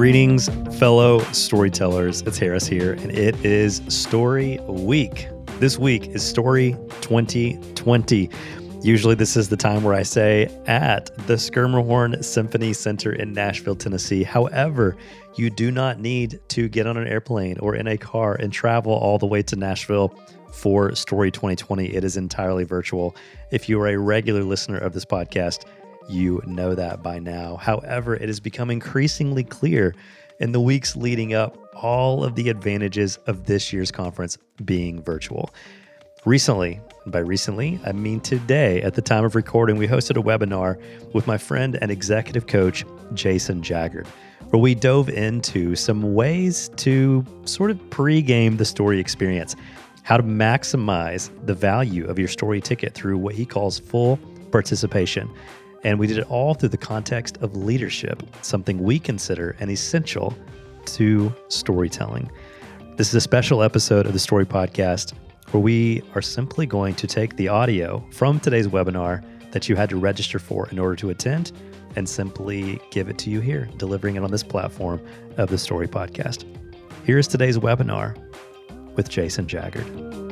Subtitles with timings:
[0.00, 0.48] Greetings,
[0.78, 2.22] fellow storytellers.
[2.22, 5.28] It's Harris here, and it is Story Week.
[5.58, 8.30] This week is Story 2020.
[8.80, 13.76] Usually, this is the time where I say at the Schermerhorn Symphony Center in Nashville,
[13.76, 14.22] Tennessee.
[14.22, 14.96] However,
[15.36, 18.94] you do not need to get on an airplane or in a car and travel
[18.94, 20.18] all the way to Nashville
[20.50, 21.94] for Story 2020.
[21.94, 23.14] It is entirely virtual.
[23.50, 25.66] If you are a regular listener of this podcast,
[26.10, 27.56] you know that by now.
[27.56, 29.94] However, it has become increasingly clear
[30.40, 35.50] in the weeks leading up all of the advantages of this year's conference being virtual.
[36.26, 40.80] Recently, by recently, I mean today, at the time of recording, we hosted a webinar
[41.14, 44.06] with my friend and executive coach, Jason Jaggard,
[44.50, 49.56] where we dove into some ways to sort of pre-game the story experience,
[50.02, 54.18] how to maximize the value of your story ticket through what he calls full
[54.50, 55.30] participation.
[55.82, 60.34] And we did it all through the context of leadership, something we consider an essential
[60.86, 62.30] to storytelling.
[62.96, 65.14] This is a special episode of the Story Podcast
[65.52, 69.88] where we are simply going to take the audio from today's webinar that you had
[69.88, 71.52] to register for in order to attend
[71.96, 75.00] and simply give it to you here, delivering it on this platform
[75.38, 76.44] of the Story Podcast.
[77.04, 78.16] Here's today's webinar
[78.94, 80.29] with Jason Jaggard.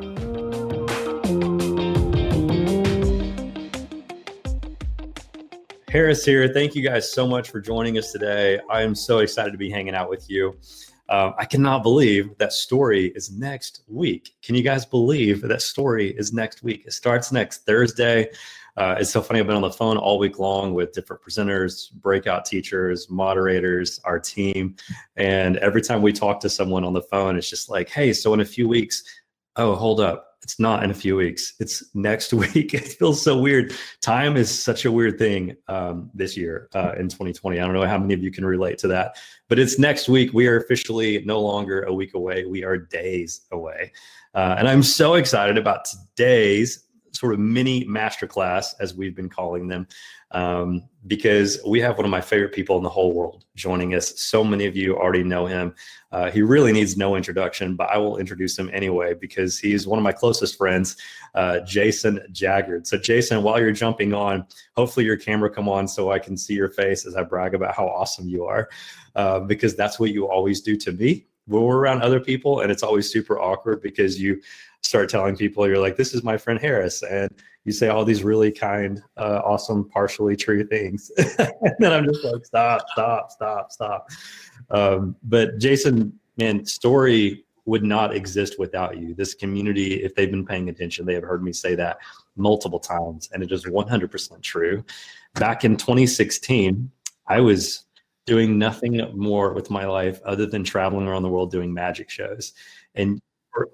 [5.91, 6.47] Harris here.
[6.47, 8.59] Thank you guys so much for joining us today.
[8.69, 10.55] I am so excited to be hanging out with you.
[11.09, 14.35] Um, I cannot believe that story is next week.
[14.43, 16.83] Can you guys believe that story is next week?
[16.85, 18.29] It starts next Thursday.
[18.77, 19.39] Uh, it's so funny.
[19.39, 24.19] I've been on the phone all week long with different presenters, breakout teachers, moderators, our
[24.19, 24.75] team.
[25.15, 28.31] And every time we talk to someone on the phone, it's just like, hey, so
[28.35, 29.03] in a few weeks,
[29.55, 31.53] oh, hold up it's not in a few weeks.
[31.59, 32.73] It's next week.
[32.73, 33.71] It feels so weird.
[34.01, 37.59] Time is such a weird thing um, this year uh, in 2020.
[37.59, 40.33] I don't know how many of you can relate to that, but it's next week.
[40.33, 42.45] We are officially no longer a week away.
[42.45, 43.91] We are days away.
[44.33, 46.85] Uh, and I'm so excited about today's
[47.19, 49.85] sort of mini masterclass, as we've been calling them,
[50.31, 54.21] um, because we have one of my favorite people in the whole world joining us.
[54.21, 55.75] So many of you already know him.
[56.13, 59.99] Uh, he really needs no introduction, but I will introduce him anyway because he's one
[59.99, 60.95] of my closest friends,
[61.35, 62.87] uh, Jason Jaggard.
[62.87, 64.47] So, Jason, while you're jumping on,
[64.77, 67.75] hopefully your camera come on so I can see your face as I brag about
[67.75, 68.69] how awesome you are,
[69.15, 72.71] uh, because that's what you always do to me when we're around other people, and
[72.71, 74.41] it's always super awkward because you
[74.81, 77.29] start telling people you're like, "This is my friend Harris," and
[77.65, 81.11] you say all these really kind, uh, awesome, partially true things.
[81.37, 84.09] and then I'm just like, stop, stop, stop, stop.
[84.71, 89.13] Um, but Jason, man, story would not exist without you.
[89.13, 91.97] This community, if they've been paying attention, they have heard me say that
[92.35, 94.83] multiple times, and it is 100% true.
[95.35, 96.89] Back in 2016,
[97.27, 97.85] I was
[98.29, 102.53] doing nothing more with my life other than traveling around the world doing magic shows.
[102.93, 103.19] And
[103.51, 103.67] for,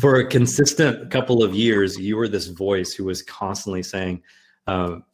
[0.00, 4.22] for a consistent couple of years, you were this voice who was constantly saying,
[4.66, 5.04] um,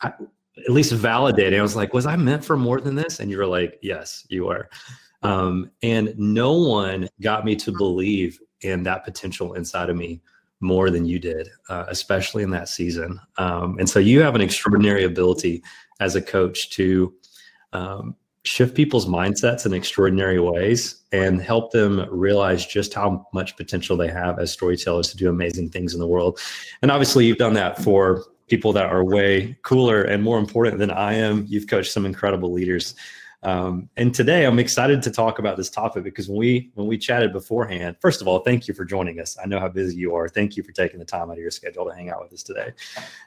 [0.00, 0.12] I,
[0.56, 1.58] at least validating.
[1.58, 3.18] I was like, was I meant for more than this?
[3.18, 4.70] And you were like, yes, you are.
[5.22, 10.22] Um, and no one got me to believe in that potential inside of me
[10.60, 13.20] more than you did, uh, especially in that season.
[13.36, 15.64] Um, and so you have an extraordinary ability
[15.98, 17.12] as a coach to
[17.74, 23.96] um, shift people's mindsets in extraordinary ways and help them realize just how much potential
[23.96, 26.38] they have as storytellers to do amazing things in the world.
[26.82, 30.90] And obviously, you've done that for people that are way cooler and more important than
[30.90, 31.46] I am.
[31.48, 32.94] You've coached some incredible leaders.
[33.44, 36.96] Um, and today I'm excited to talk about this topic because when we when we
[36.96, 39.36] chatted beforehand, first of all, thank you for joining us.
[39.42, 40.28] I know how busy you are.
[40.28, 42.42] Thank you for taking the time out of your schedule to hang out with us
[42.42, 42.72] today.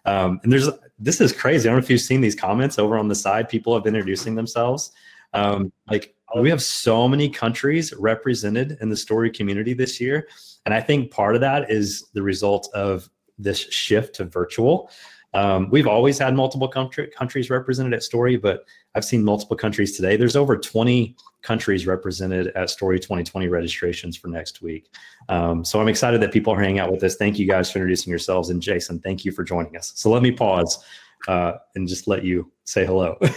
[0.05, 1.69] Um, and there's this is crazy.
[1.69, 3.47] I don't know if you've seen these comments over on the side.
[3.47, 4.91] People have been introducing themselves.
[5.33, 10.27] Um, like we have so many countries represented in the story community this year,
[10.65, 14.89] and I think part of that is the result of this shift to virtual.
[15.33, 18.65] Um, we've always had multiple country, countries represented at Story, but
[18.97, 20.17] I've seen multiple countries today.
[20.17, 24.89] There's over 20 countries represented at Story 2020 registrations for next week.
[25.29, 27.15] Um, so I'm excited that people are hanging out with us.
[27.15, 28.49] Thank you guys for introducing yourselves.
[28.49, 29.93] And Jason, thank you for joining us.
[29.95, 30.83] So let me pause
[31.27, 33.19] uh, and just let you say hello.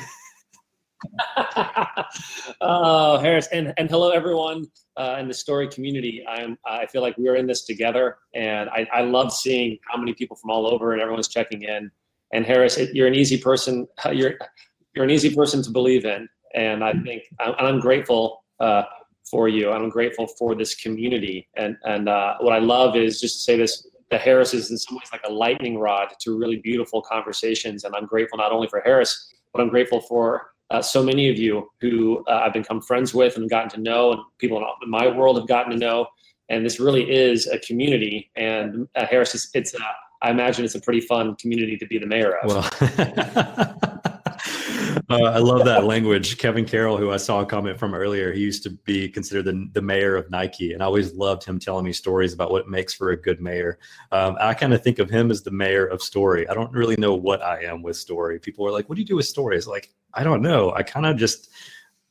[2.60, 4.66] oh, Harris, and and hello everyone
[4.98, 6.22] uh, in the story community.
[6.28, 10.12] I'm I feel like we're in this together, and I, I love seeing how many
[10.12, 11.90] people from all over and everyone's checking in.
[12.32, 13.88] And Harris, it, you're an easy person.
[14.12, 14.34] You're
[14.94, 18.82] you're an easy person to believe in, and I think and I'm grateful uh,
[19.30, 19.70] for you.
[19.70, 23.56] I'm grateful for this community, and and uh, what I love is just to say
[23.56, 23.86] this.
[24.10, 27.94] The Harris is in some ways like a lightning rod to really beautiful conversations, and
[27.94, 31.68] I'm grateful not only for Harris, but I'm grateful for uh, so many of you
[31.80, 35.36] who uh, I've become friends with and gotten to know, and people in my world
[35.36, 36.06] have gotten to know.
[36.48, 38.30] And this really is a community.
[38.36, 39.78] And uh, Harris, is, it's, uh,
[40.22, 42.48] I imagine it's a pretty fun community to be the mayor of.
[42.48, 44.02] Well,
[45.10, 46.38] Uh, I love that language.
[46.38, 49.68] Kevin Carroll, who I saw a comment from earlier, he used to be considered the,
[49.72, 50.72] the mayor of Nike.
[50.72, 53.80] And I always loved him telling me stories about what makes for a good mayor.
[54.12, 56.48] Um, I kind of think of him as the mayor of story.
[56.48, 58.38] I don't really know what I am with story.
[58.38, 59.66] People are like, what do you do with stories?
[59.66, 60.72] Like, I don't know.
[60.72, 61.50] I kind of just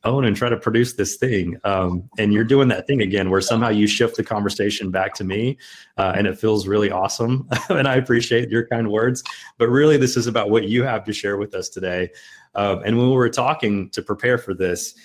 [0.06, 1.58] own and try to produce this thing.
[1.64, 5.24] Um, and you're doing that thing again where somehow you shift the conversation back to
[5.24, 5.58] me
[5.98, 7.48] uh, and it feels really awesome.
[7.70, 9.24] and I appreciate your kind words.
[9.58, 12.10] But really, this is about what you have to share with us today.
[12.56, 14.96] Um, and when we were talking to prepare for this,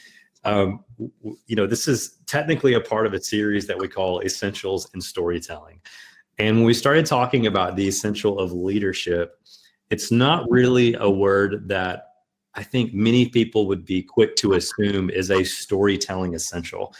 [0.44, 0.84] um,
[1.46, 5.00] you know, this is technically a part of a series that we call Essentials in
[5.00, 5.80] Storytelling.
[6.38, 9.40] And when we started talking about the essential of leadership,
[9.90, 12.13] it's not really a word that
[12.54, 16.94] I think many people would be quick to assume is a storytelling essential.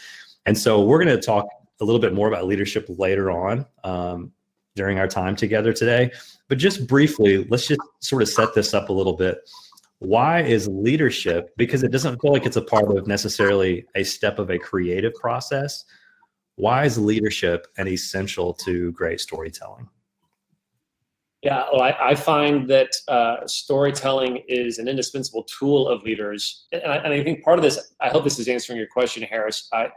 [0.45, 1.47] And so we're going to talk
[1.81, 4.31] a little bit more about leadership later on um,
[4.75, 6.11] during our time together today.
[6.47, 9.49] But just briefly, let's just sort of set this up a little bit.
[9.99, 11.53] Why is leadership?
[11.57, 15.13] Because it doesn't feel like it's a part of necessarily a step of a creative
[15.15, 15.85] process.
[16.55, 19.89] Why is leadership an essential to great storytelling?
[21.45, 26.81] Yeah, well, I, I find that uh, storytelling is an indispensable tool of leaders, and
[26.81, 27.93] I, and I, think part of this.
[28.01, 29.69] I hope this is answering your question, Harris.
[29.71, 29.89] I,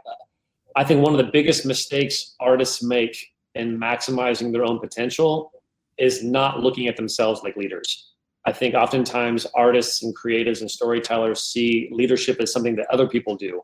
[0.75, 3.17] I think one of the biggest mistakes artists make
[3.55, 5.51] in maximizing their own potential
[5.97, 8.13] is not looking at themselves like leaders.
[8.45, 13.35] I think oftentimes artists and creatives and storytellers see leadership as something that other people
[13.35, 13.63] do,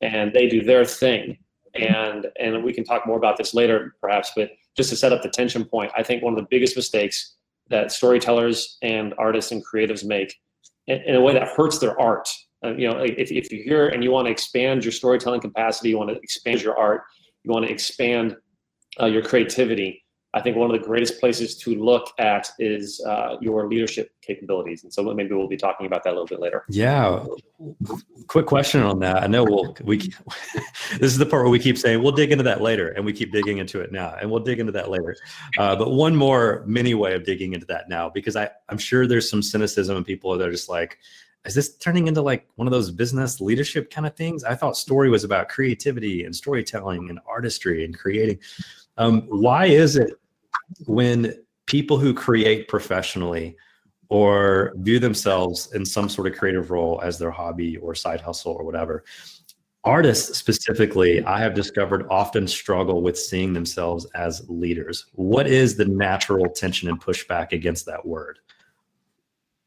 [0.00, 1.38] and they do their thing.
[1.76, 4.32] And and we can talk more about this later, perhaps.
[4.34, 7.36] But just to set up the tension point, I think one of the biggest mistakes
[7.68, 10.34] that storytellers and artists and creatives make
[10.86, 12.28] in, a way that hurts their art.
[12.64, 15.90] Uh, you know, if, if you're here and you want to expand your storytelling capacity,
[15.90, 17.02] you want to expand your art,
[17.44, 18.36] you want to expand
[19.00, 23.36] uh, your creativity, I think one of the greatest places to look at is uh,
[23.40, 26.64] your leadership capabilities, and so maybe we'll be talking about that a little bit later.
[26.68, 27.24] Yeah,
[28.28, 29.24] quick question on that.
[29.24, 29.96] I know we'll we
[30.92, 33.12] this is the part where we keep saying we'll dig into that later, and we
[33.12, 35.16] keep digging into it now, and we'll dig into that later.
[35.58, 39.08] Uh, but one more mini way of digging into that now, because I I'm sure
[39.08, 40.98] there's some cynicism and people that are just like,
[41.44, 44.44] is this turning into like one of those business leadership kind of things?
[44.44, 48.38] I thought story was about creativity and storytelling and artistry and creating.
[48.96, 50.19] Um, why is it
[50.86, 51.34] when
[51.66, 53.56] people who create professionally
[54.08, 58.52] or view themselves in some sort of creative role as their hobby or side hustle
[58.52, 59.04] or whatever,
[59.84, 65.06] artists specifically, I have discovered often struggle with seeing themselves as leaders.
[65.12, 68.40] What is the natural tension and pushback against that word?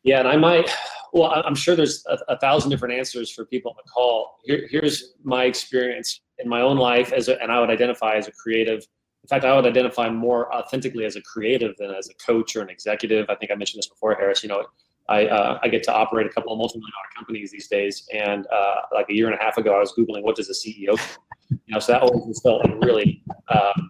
[0.03, 0.69] Yeah, and I might,
[1.13, 4.39] well, I'm sure there's a, a thousand different answers for people on the call.
[4.43, 8.27] Here, here's my experience in my own life as a, and I would identify as
[8.27, 8.85] a creative
[9.23, 12.61] in fact, I would identify more authentically as a creative than as a coach or
[12.61, 13.29] an executive.
[13.29, 14.43] I think I mentioned this before, Harris.
[14.43, 14.65] You know,
[15.07, 18.45] I uh, I get to operate a couple of multi-million dollar companies these days, and
[18.47, 20.97] uh, like a year and a half ago, I was googling what does a CEO,
[20.97, 21.57] do?
[21.65, 23.89] you know, so that always felt really um,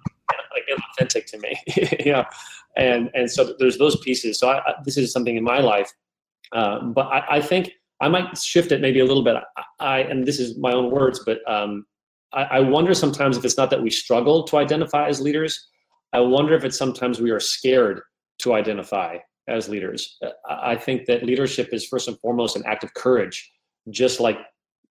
[0.54, 1.56] like inauthentic to me,
[2.06, 2.25] you know,
[2.78, 4.38] and and so there's those pieces.
[4.38, 5.92] So I, I, this is something in my life,
[6.52, 7.72] um, but I, I, think
[8.02, 9.36] I might shift it maybe a little bit.
[9.80, 11.86] I and this is my own words, but um,
[12.34, 15.68] I, I wonder sometimes if it's not that we struggle to identify as leaders.
[16.13, 18.02] I wonder if it's sometimes we are scared
[18.40, 20.18] to identify as leaders.
[20.48, 23.52] I think that leadership is first and foremost an act of courage,
[23.90, 24.38] just like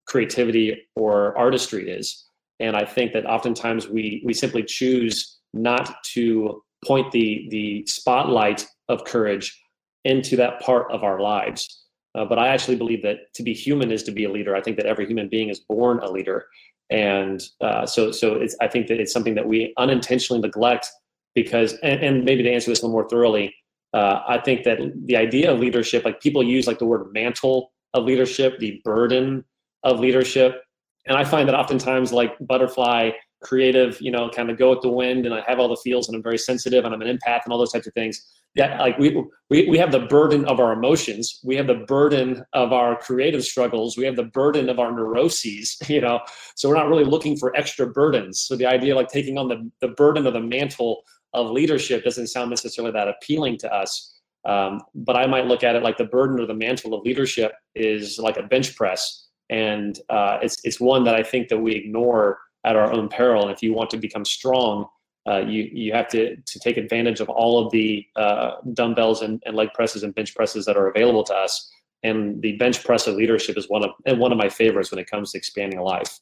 [0.07, 2.27] creativity or artistry is.
[2.61, 8.67] And I think that oftentimes we we simply choose not to point the the spotlight
[8.89, 9.59] of courage
[10.05, 11.87] into that part of our lives.
[12.15, 14.55] Uh, but I actually believe that to be human is to be a leader.
[14.55, 16.47] I think that every human being is born a leader,
[16.93, 20.89] and uh, so so it's I think that it's something that we unintentionally neglect
[21.35, 23.55] because and, and maybe to answer this a little more thoroughly,
[23.95, 27.73] uh, I think that the idea of leadership, like people use like the word mantle
[27.95, 29.45] of leadership, the burden
[29.83, 30.63] of leadership,
[31.07, 33.11] and I find that oftentimes like butterfly
[33.43, 36.09] creative, you know, kind of go with the wind, and I have all the feels,
[36.09, 38.25] and I'm very sensitive, and I'm an empath, and all those types of things
[38.57, 41.41] that like we, we we have the burden of our emotions.
[41.43, 43.97] We have the burden of our creative struggles.
[43.97, 46.21] We have the burden of our neuroses you know?
[46.57, 48.41] So we're not really looking for extra burdens.
[48.41, 52.27] So the idea like taking on the, the burden of the mantle of leadership doesn't
[52.27, 54.11] sound necessarily that appealing to us.
[54.45, 57.53] Um, but i might look at it like the burden of the mantle of leadership
[57.77, 59.29] is like a bench press.
[59.51, 63.43] And uh, it's, it's one that i think that we ignore at our own peril.
[63.43, 64.87] And if you want to become strong
[65.29, 69.43] uh, you you have to to take advantage of all of the uh, dumbbells and,
[69.47, 71.71] and leg presses and bench presses that are available to us.
[72.03, 74.99] and the bench press of leadership is one of and one of my favorites when
[74.99, 76.21] it comes to expanding life.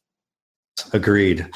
[0.92, 1.48] Agreed.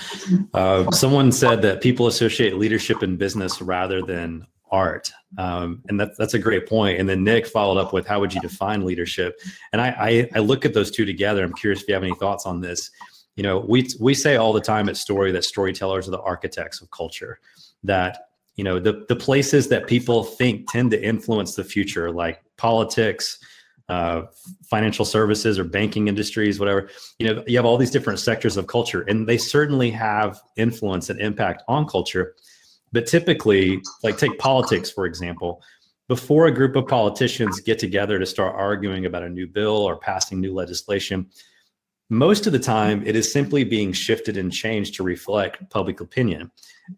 [0.52, 6.10] Uh, someone said that people associate leadership in business rather than art, um, and that,
[6.18, 6.98] that's a great point.
[6.98, 9.40] And then Nick followed up with, "How would you define leadership?"
[9.72, 11.42] And I, I, I look at those two together.
[11.44, 12.90] I'm curious if you have any thoughts on this.
[13.36, 16.80] You know, we we say all the time at Story that storytellers are the architects
[16.80, 17.40] of culture.
[17.82, 22.42] That you know the the places that people think tend to influence the future, like
[22.56, 23.38] politics,
[23.88, 24.22] uh,
[24.70, 26.88] financial services or banking industries, whatever.
[27.18, 31.10] You know, you have all these different sectors of culture, and they certainly have influence
[31.10, 32.34] and impact on culture.
[32.92, 35.60] But typically, like take politics for example,
[36.08, 39.96] before a group of politicians get together to start arguing about a new bill or
[39.96, 41.26] passing new legislation,
[42.10, 46.50] most of the time it is simply being shifted and changed to reflect public opinion.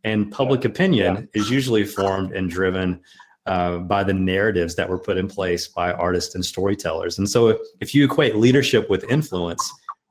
[0.04, 1.40] And public opinion yeah.
[1.40, 3.00] is usually formed and driven
[3.46, 7.18] uh, by the narratives that were put in place by artists and storytellers.
[7.18, 9.62] And so, if, if you equate leadership with influence,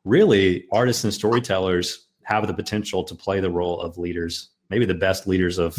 [0.06, 4.94] really artists and storytellers have the potential to play the role of leaders, maybe the
[4.94, 5.78] best leaders of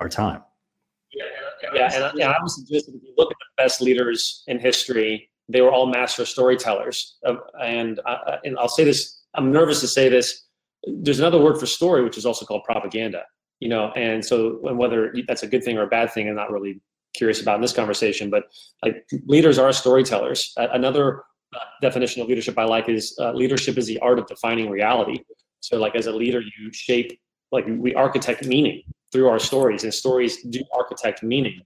[0.00, 0.42] our time.
[1.14, 1.24] Yeah,
[1.74, 5.30] yeah, and, and I would suggest if you look at the best leaders in history,
[5.52, 7.16] they were all master storytellers.
[7.26, 10.46] Um, and I, and I'll say this: I'm nervous to say this.
[10.84, 13.22] There's another word for story, which is also called propaganda
[13.62, 16.34] you know, and so and whether that's a good thing or a bad thing, I'm
[16.34, 16.80] not really
[17.14, 18.28] curious about in this conversation.
[18.28, 18.46] But
[18.84, 20.52] like leaders are storytellers.
[20.56, 21.22] Uh, another
[21.54, 25.20] uh, definition of leadership I like is uh, leadership is the art of defining reality.
[25.60, 27.16] So like as a leader, you shape
[27.52, 28.82] like we architect meaning
[29.12, 31.60] through our stories, and stories do architect meaning.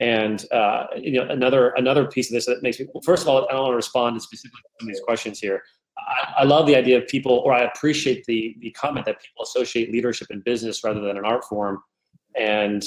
[0.00, 3.28] And uh, you know, another another piece of this that makes me well, first of
[3.28, 5.62] all, I don't want to respond to specifically some of these questions here.
[5.98, 9.42] I, I, love the idea of people, or I appreciate the the comment that people
[9.42, 11.82] associate leadership in business rather than an art form.
[12.34, 12.82] And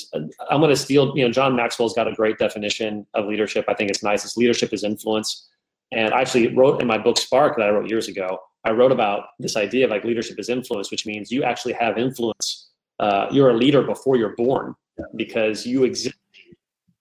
[0.50, 3.66] I'm going to steal, you know, John Maxwell's got a great definition of leadership.
[3.68, 4.26] I think it's nice.
[4.26, 5.48] It's leadership is influence.
[5.92, 8.92] And I actually wrote in my book Spark that I wrote years ago, I wrote
[8.92, 12.72] about this idea of like leadership is influence, which means you actually have influence.
[13.00, 14.74] Uh, you're a leader before you're born
[15.16, 16.16] because you exist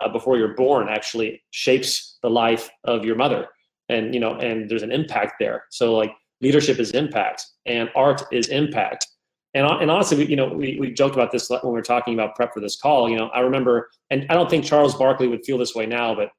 [0.01, 3.49] uh, before you're born actually shapes the life of your mother.
[3.89, 5.65] And you know and there's an impact there.
[5.71, 9.07] So like leadership is impact and art is impact.
[9.55, 12.35] And, and honestly you know we, we joked about this when we were talking about
[12.35, 13.09] prep for this call.
[13.09, 16.13] You know i remember and i don't think charles barkley would feel this way now
[16.15, 16.31] but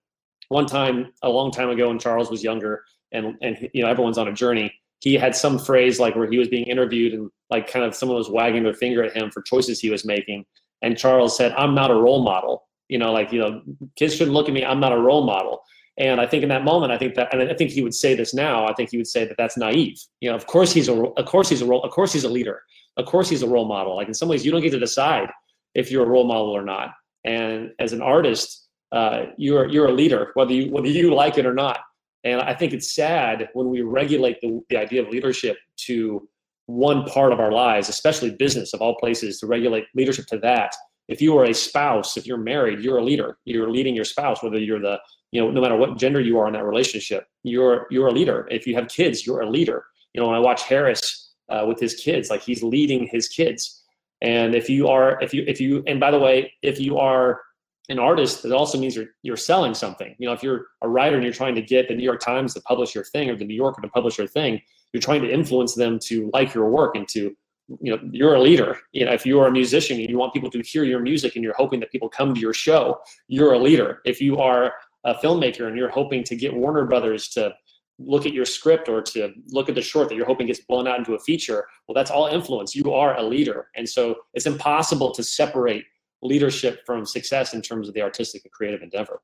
[0.50, 2.84] one time a long time ago when charles was younger
[3.14, 6.38] and and you know everyone's on a journey he had some phrase like where he
[6.38, 9.42] was being interviewed and like kind of someone was wagging their finger at him for
[9.44, 10.46] choices he was making.
[10.82, 13.62] And charles said i'm not a role model you know like you know
[13.96, 15.62] kids shouldn't look at me i'm not a role model
[15.98, 18.16] and I think in that moment, I think that, and I think he would say
[18.16, 18.68] this now.
[18.68, 19.98] I think he would say that that's naive.
[20.20, 22.30] You know, of course he's a, of course he's a role, of course he's a
[22.30, 22.62] leader,
[22.98, 23.96] of course he's a role model.
[23.96, 25.30] Like in some ways, you don't get to decide
[25.74, 26.92] if you're a role model or not.
[27.24, 31.46] And as an artist, uh, you're you're a leader, whether you whether you like it
[31.46, 31.80] or not.
[32.26, 36.28] And I think it's sad when we regulate the, the idea of leadership to
[36.66, 40.76] one part of our lives, especially business of all places, to regulate leadership to that.
[41.08, 43.38] If you are a spouse, if you're married, you're a leader.
[43.46, 45.00] You're leading your spouse, whether you're the
[45.32, 48.48] you know no matter what gender you are in that relationship you're you're a leader.
[48.50, 49.84] If you have kids you're a leader.
[50.14, 53.84] You know when i watch harris uh, with his kids like he's leading his kids.
[54.22, 57.42] And if you are if you if you and by the way if you are
[57.90, 60.16] an artist it also means you're you're selling something.
[60.20, 62.54] You know if you're a writer and you're trying to get the new york times
[62.54, 64.62] to publish your thing or the new yorker to publish your thing
[64.96, 67.36] you're trying to influence them to like your work and to
[67.82, 70.32] you know you're a leader you know if you are a musician and you want
[70.34, 73.54] people to hear your music and you're hoping that people come to your show you're
[73.54, 74.72] a leader if you are
[75.06, 77.54] a filmmaker and you're hoping to get Warner Brothers to
[77.98, 80.88] look at your script or to look at the short that you're hoping gets blown
[80.88, 82.76] out into a feature, well, that's all influence.
[82.76, 83.68] You are a leader.
[83.76, 85.86] And so it's impossible to separate
[86.22, 89.22] leadership from success in terms of the artistic and creative endeavor.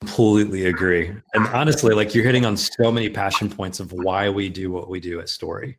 [0.00, 1.12] Completely agree.
[1.34, 4.88] And honestly, like you're hitting on so many passion points of why we do what
[4.88, 5.76] we do at Story.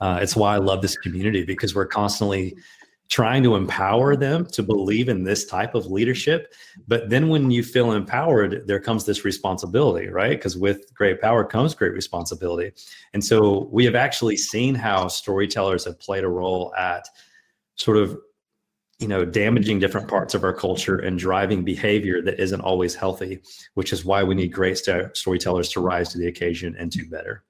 [0.00, 2.56] Uh, it's why I love this community because we're constantly
[3.08, 6.52] trying to empower them to believe in this type of leadership.
[6.86, 10.36] But then when you feel empowered, there comes this responsibility, right?
[10.38, 12.72] Because with great power comes great responsibility.
[13.14, 17.08] And so we have actually seen how storytellers have played a role at
[17.76, 18.18] sort of
[18.98, 23.40] you know damaging different parts of our culture and driving behavior that isn't always healthy
[23.74, 27.08] which is why we need great st- storytellers to rise to the occasion and do
[27.08, 27.44] better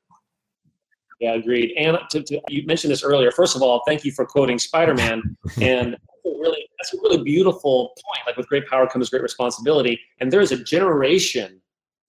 [1.21, 1.75] yeah, agreed.
[1.77, 3.31] And to, to, you mentioned this earlier.
[3.31, 5.37] First of all, thank you for quoting Spider-Man.
[5.61, 8.27] and really, that's a really beautiful point.
[8.27, 10.01] Like with great power comes great responsibility.
[10.21, 11.61] And there is a generation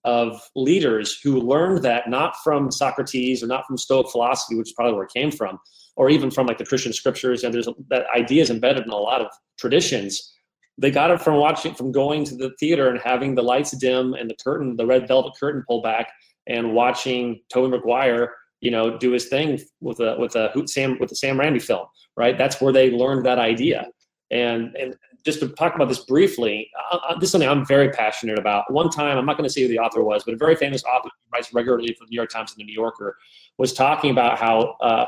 [0.06, 4.74] of leaders who learned that not from Socrates or not from Stoic philosophy, which is
[4.74, 5.60] probably where it came from,
[5.96, 7.44] or even from like the Christian scriptures.
[7.44, 10.34] And there's that idea is embedded in a lot of traditions.
[10.78, 14.14] they got it from watching from going to the theater and having the lights dim
[14.14, 16.08] and the curtain the red velvet curtain pull back
[16.48, 21.10] and watching Tobey Maguire you know do his thing with a with a Sam with
[21.10, 21.86] the Sam Raimi film
[22.20, 22.38] right?
[22.38, 23.88] That's where they learned that idea.
[24.30, 27.90] And and just to talk about this briefly uh, uh this is something I'm very
[27.90, 28.72] passionate about.
[28.72, 30.84] One time I'm not going to say who the author was but a very famous
[30.84, 33.18] author who writes regularly for the New York Times and the New Yorker
[33.58, 35.06] was talking about how uh,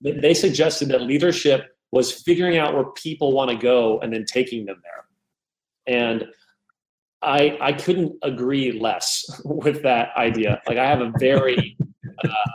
[0.00, 4.64] they suggested that leadership was figuring out where people want to go and then taking
[4.66, 5.96] them there.
[6.00, 6.26] And
[7.22, 10.60] I I couldn't agree less with that idea.
[10.66, 11.76] Like I have a very
[12.24, 12.50] uh,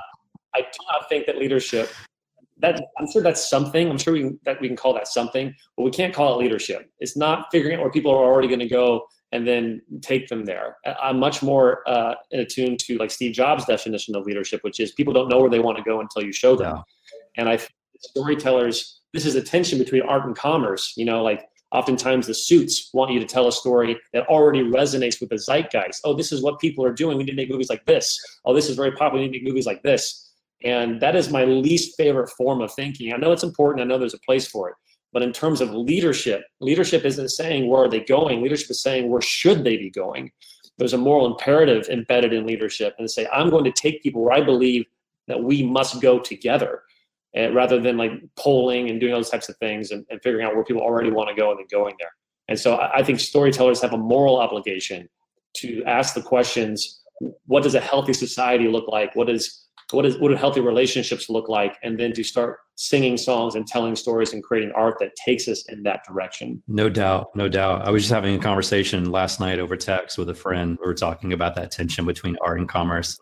[0.55, 1.89] I do not think that leadership
[2.59, 3.89] that I'm sure that's something.
[3.89, 6.43] I'm sure we can, that we can call that something, but we can't call it
[6.43, 6.89] leadership.
[6.99, 10.45] It's not figuring out where people are already going to go and then take them
[10.45, 10.77] there.
[11.01, 15.13] I'm much more uh, attuned to like Steve Jobs' definition of leadership, which is people
[15.13, 16.75] don't know where they want to go until you show them.
[16.77, 16.81] Yeah.
[17.37, 17.59] And I
[17.99, 20.93] storytellers, this is a tension between art and commerce.
[20.95, 25.19] You know, like oftentimes the suits want you to tell a story that already resonates
[25.19, 26.01] with the zeitgeist.
[26.03, 27.17] Oh, this is what people are doing.
[27.17, 28.17] We need to make movies like this.
[28.45, 29.23] Oh, this is very popular.
[29.23, 30.22] We need to make movies like this.
[30.63, 33.13] And that is my least favorite form of thinking.
[33.13, 33.81] I know it's important.
[33.81, 34.75] I know there's a place for it.
[35.11, 38.41] But in terms of leadership, leadership isn't saying where are they going.
[38.41, 40.31] Leadership is saying where should they be going.
[40.77, 44.33] There's a moral imperative embedded in leadership and say, I'm going to take people where
[44.33, 44.85] I believe
[45.27, 46.81] that we must go together
[47.35, 50.55] and rather than like polling and doing those types of things and, and figuring out
[50.55, 52.11] where people already want to go and then going there.
[52.47, 55.07] And so I, I think storytellers have a moral obligation
[55.57, 57.01] to ask the questions:
[57.45, 59.15] What does a healthy society look like?
[59.15, 61.77] What is what is what do healthy relationships look like?
[61.83, 65.63] And then to start singing songs and telling stories and creating art that takes us
[65.69, 66.63] in that direction.
[66.67, 67.85] No doubt, no doubt.
[67.87, 70.77] I was just having a conversation last night over text with a friend.
[70.81, 73.19] We were talking about that tension between art and commerce.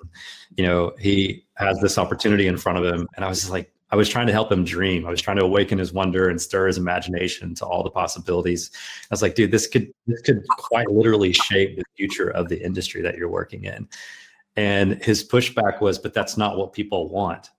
[0.55, 3.95] You know, he has this opportunity in front of him, and I was like, I
[3.95, 5.05] was trying to help him dream.
[5.05, 8.71] I was trying to awaken his wonder and stir his imagination to all the possibilities.
[9.03, 12.63] I was like, dude, this could this could quite literally shape the future of the
[12.63, 13.87] industry that you're working in.
[14.55, 17.49] And his pushback was, but that's not what people want.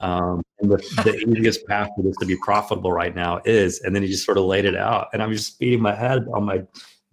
[0.00, 3.94] Um, and the, the easiest path for this to be profitable right now is, and
[3.94, 5.08] then he just sort of laid it out.
[5.12, 6.64] And I'm just beating my head on my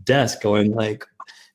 [0.04, 1.06] desk, going like,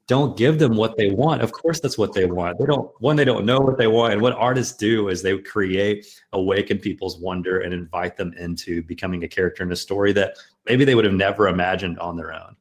[0.07, 1.41] don't give them what they want.
[1.41, 2.59] Of course, that's what they want.
[2.59, 4.13] They don't, one, they don't know what they want.
[4.13, 9.25] And what artists do is they create, awaken people's wonder and invite them into becoming
[9.25, 10.37] a character in a story that
[10.67, 12.57] maybe they would have never imagined on their own.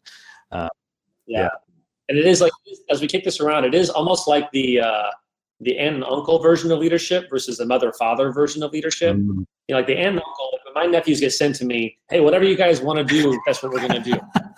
[0.52, 0.70] Uh,
[1.26, 1.42] yeah.
[1.42, 1.50] yeah.
[2.10, 2.52] And it is like,
[2.90, 5.12] as we kick this around, it is almost like the, uh,
[5.60, 9.18] the aunt and uncle version of leadership versus the mother father version of leadership.
[9.18, 9.40] Mm-hmm.
[9.68, 12.22] You know, like the aunt and uncle, when my nephews get sent to me, hey,
[12.22, 14.20] whatever you guys want to do, that's what we're going to do.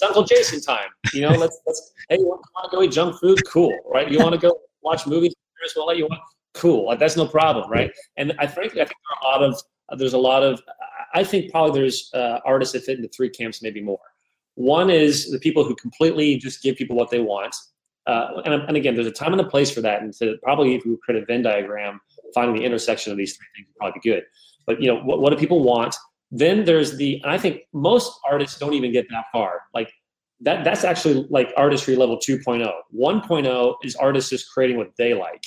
[0.00, 0.88] it's Uncle Jason time.
[1.12, 3.38] You know, let's let's hey, you want, to go eat junk food?
[3.46, 4.10] Cool, right?
[4.10, 5.34] You want to go watch movies?
[5.76, 6.20] We'll let you want.
[6.54, 7.92] Cool, like, that's no problem, right?
[8.16, 10.60] And I frankly, I think there are a lot of there's a lot of
[11.12, 13.98] I think probably there's uh, artists that fit into three camps, maybe more.
[14.54, 17.54] One is the people who completely just give people what they want.
[18.06, 20.02] Uh, and, and, again, there's a time and a place for that.
[20.02, 22.00] And to probably, if we create a Venn diagram,
[22.34, 24.24] finding the intersection of these three things would probably be good.
[24.66, 25.94] But you know, what, what do people want?
[26.30, 29.62] Then there's the, and I think most artists don't even get that far.
[29.74, 29.92] Like
[30.40, 32.70] that, that's actually like artistry level 2.0.
[32.94, 35.44] 1.0 is artists just creating what they like.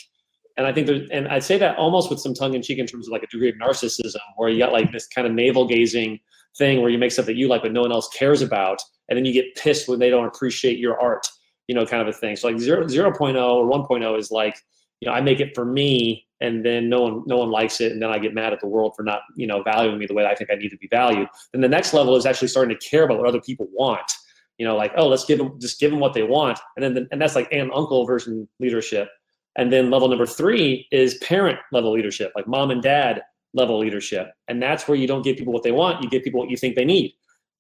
[0.58, 2.86] And I think there's, and I'd say that almost with some tongue in cheek in
[2.86, 5.68] terms of like a degree of narcissism, where you got like this kind of navel
[5.68, 6.20] gazing
[6.58, 8.80] thing where you make stuff that you like, but no one else cares about.
[9.10, 11.26] And then you get pissed when they don't appreciate your art,
[11.68, 12.36] you know, kind of a thing.
[12.36, 14.56] So like 0, 0.0 or 1.0 is like,
[15.00, 17.92] you know, I make it for me and then no one no one likes it
[17.94, 20.14] and then i get mad at the world for not you know valuing me the
[20.14, 21.28] way i think i need to be valued.
[21.54, 24.12] And the next level is actually starting to care about what other people want.
[24.60, 26.60] You know like oh let's give them just give them what they want.
[26.76, 29.10] And then the, and that's like aunt uncle version leadership.
[29.56, 33.22] And then level number three is parent level leadership like mom and dad
[33.54, 34.32] level leadership.
[34.48, 36.58] And that's where you don't give people what they want you give people what you
[36.58, 37.14] think they need.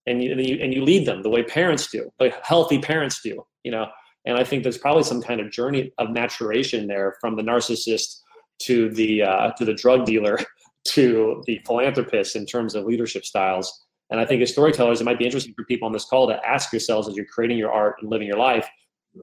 [0.05, 3.21] And you, and you, and you lead them the way parents do like healthy parents
[3.21, 3.87] do you know?
[4.25, 8.22] And i think there's probably some kind of journey of maturation there from the narcissist
[8.65, 10.37] to the uh, to the drug dealer
[10.85, 13.85] to the philanthropist in terms of leadership styles.
[14.09, 16.47] And I think as storytellers, it might be interesting for people on this call to
[16.47, 18.67] ask yourselves as you're creating your art and living your life,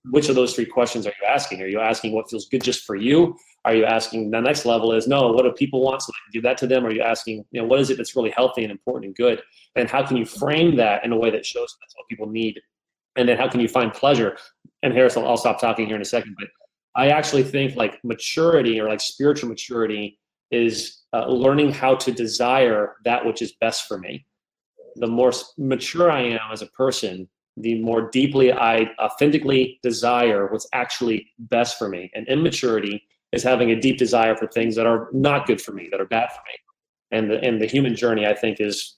[0.05, 1.63] which of those three questions are you asking?
[1.63, 3.37] Are you asking what feels good just for you?
[3.65, 6.41] Are you asking the next level is no, what do people want so I can
[6.41, 6.87] do that to them?
[6.87, 9.43] Are you asking, you know, what is it that's really healthy and important and good?
[9.77, 12.61] And how can you frame that in a way that shows that's what people need?
[13.17, 14.39] And then how can you find pleasure?
[14.83, 16.49] And Harris, I'll, I'll stop talking here in a second, but
[16.97, 20.19] I actually think like maturity or like spiritual maturity
[20.51, 24.27] is uh, learning how to desire that which is best for me.
[24.97, 30.67] The more mature I am as a person, the more deeply I authentically desire what's
[30.73, 32.11] actually best for me.
[32.15, 35.89] And immaturity is having a deep desire for things that are not good for me,
[35.91, 36.55] that are bad for me.
[37.13, 38.97] And the and the human journey, I think, is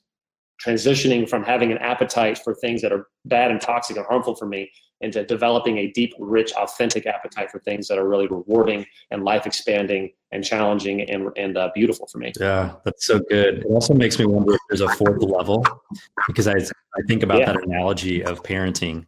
[0.64, 4.46] transitioning from having an appetite for things that are bad and toxic and harmful for
[4.46, 4.70] me
[5.02, 9.46] into developing a deep, rich, authentic appetite for things that are really rewarding and life
[9.46, 12.32] expanding and challenging and, and uh, beautiful for me.
[12.38, 13.58] Yeah, that's so good.
[13.58, 15.66] It also makes me wonder if there's a fourth level
[16.26, 17.52] because I, I think about yeah.
[17.52, 19.06] that analogy of parenting.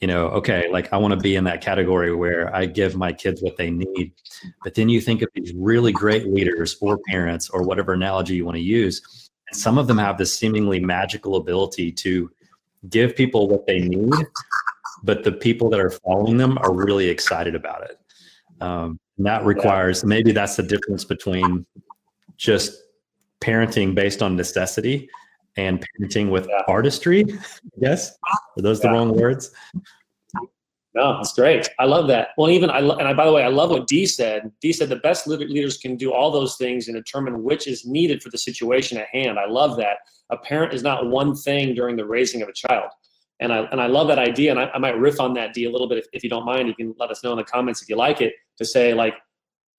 [0.00, 3.12] You know, okay, like I want to be in that category where I give my
[3.12, 4.12] kids what they need.
[4.62, 8.44] But then you think of these really great leaders or parents or whatever analogy you
[8.44, 9.30] want to use.
[9.48, 12.30] And some of them have this seemingly magical ability to
[12.90, 14.12] give people what they need
[15.04, 17.98] but the people that are following them are really excited about it.
[18.60, 21.66] Um, and that requires maybe that's the difference between
[22.36, 22.82] just
[23.40, 25.08] parenting based on necessity
[25.56, 26.62] and parenting with yeah.
[26.66, 27.24] artistry.
[27.76, 28.16] Yes,
[28.56, 28.90] are those yeah.
[28.90, 29.52] the wrong words?
[30.94, 31.68] No, it's great.
[31.80, 32.28] I love that.
[32.38, 34.50] Well, even I and I, by the way, I love what Dee said.
[34.60, 38.22] Dee said the best leaders can do all those things and determine which is needed
[38.22, 39.38] for the situation at hand.
[39.38, 39.98] I love that.
[40.30, 42.90] A parent is not one thing during the raising of a child.
[43.44, 44.50] And I, and I love that idea.
[44.50, 46.44] And I, I might riff on that Dee a little bit if, if you don't
[46.44, 46.68] mind.
[46.68, 49.14] You can let us know in the comments if you like it to say, like,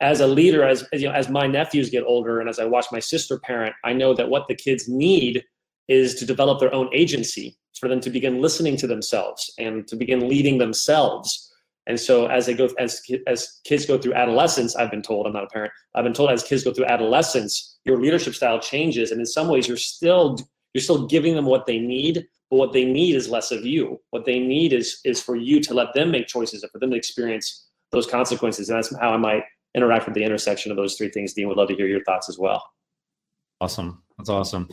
[0.02, 2.66] as a leader, as, as, you know, as my nephews get older and as I
[2.66, 5.44] watch my sister parent, I know that what the kids need
[5.88, 9.96] is to develop their own agency, for them to begin listening to themselves and to
[9.96, 11.52] begin leading themselves.
[11.88, 15.34] And so as they go as as kids go through adolescence, I've been told, I'm
[15.34, 19.12] not a parent, I've been told as kids go through adolescence, your leadership style changes.
[19.12, 20.38] And in some ways you're still
[20.74, 22.26] you're still giving them what they need,
[22.56, 24.00] but what they need is less of you.
[24.12, 26.90] What they need is is for you to let them make choices and for them
[26.92, 28.70] to experience those consequences.
[28.70, 29.44] And that's how I might
[29.76, 31.34] interact with the intersection of those three things.
[31.34, 32.64] Dean would love to hear your thoughts as well.
[33.60, 34.02] Awesome.
[34.18, 34.70] That's awesome.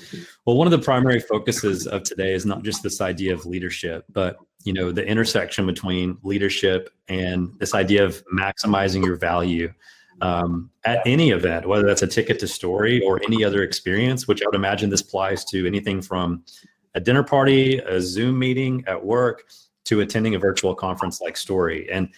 [0.47, 4.05] Well, one of the primary focuses of today is not just this idea of leadership,
[4.12, 9.73] but you know, the intersection between leadership and this idea of maximizing your value
[10.21, 14.40] um, at any event, whether that's a ticket to story or any other experience, which
[14.40, 16.45] I would imagine this applies to anything from
[16.94, 19.44] a dinner party, a Zoom meeting at work,
[19.85, 21.90] to attending a virtual conference like Story.
[21.90, 22.09] And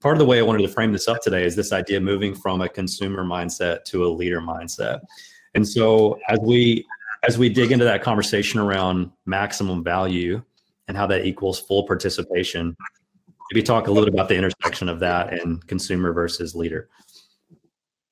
[0.00, 2.34] part of the way I wanted to frame this up today is this idea moving
[2.34, 5.00] from a consumer mindset to a leader mindset.
[5.54, 6.84] And so as we
[7.26, 10.42] as we dig into that conversation around maximum value
[10.88, 12.76] and how that equals full participation,
[13.50, 16.90] maybe talk a little about the intersection of that and consumer versus leader.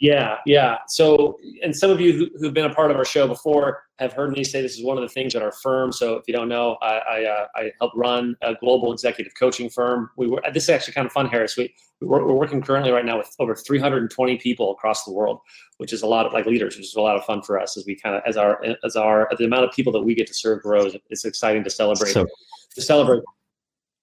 [0.03, 0.79] Yeah, yeah.
[0.88, 4.12] So, and some of you who, who've been a part of our show before have
[4.12, 5.93] heard me say this is one of the things at our firm.
[5.93, 9.71] So, if you don't know, I I, uh, I help run a global executive coaching
[9.71, 10.11] firm.
[10.17, 11.57] We were this is actually kind of fun, Harris.
[11.57, 15.38] We we're, we're working currently right now with over 320 people across the world,
[15.77, 17.77] which is a lot of like leaders, which is a lot of fun for us
[17.77, 20.27] as we kind of as our as our the amount of people that we get
[20.27, 20.97] to serve grows.
[21.11, 22.11] It's exciting to celebrate.
[22.11, 22.27] So,
[22.75, 23.23] to celebrate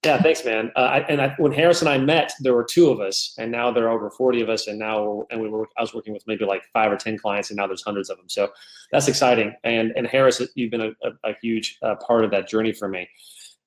[0.04, 0.72] yeah, thanks, man.
[0.76, 3.52] Uh, I, and I, when Harris and I met, there were two of us, and
[3.52, 4.66] now there are over forty of us.
[4.66, 7.50] And now, and we were, I was working with maybe like five or ten clients,
[7.50, 8.28] and now there's hundreds of them.
[8.28, 8.50] So
[8.92, 9.54] that's exciting.
[9.62, 12.88] And and Harris, you've been a, a, a huge uh, part of that journey for
[12.88, 13.08] me,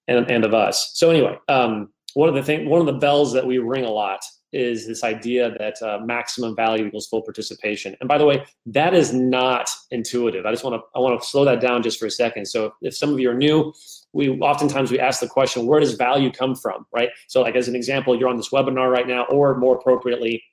[0.07, 0.91] and and of us.
[0.95, 3.91] So anyway, um, one of the thing, one of the bells that we ring a
[3.91, 4.21] lot
[4.53, 7.95] is this idea that uh, maximum value equals full participation.
[7.99, 10.45] And by the way, that is not intuitive.
[10.45, 12.47] I just want to I want to slow that down just for a second.
[12.47, 13.73] So if some of you are new,
[14.13, 17.09] we oftentimes we ask the question, where does value come from, right?
[17.27, 20.43] So like as an example, you're on this webinar right now, or more appropriately,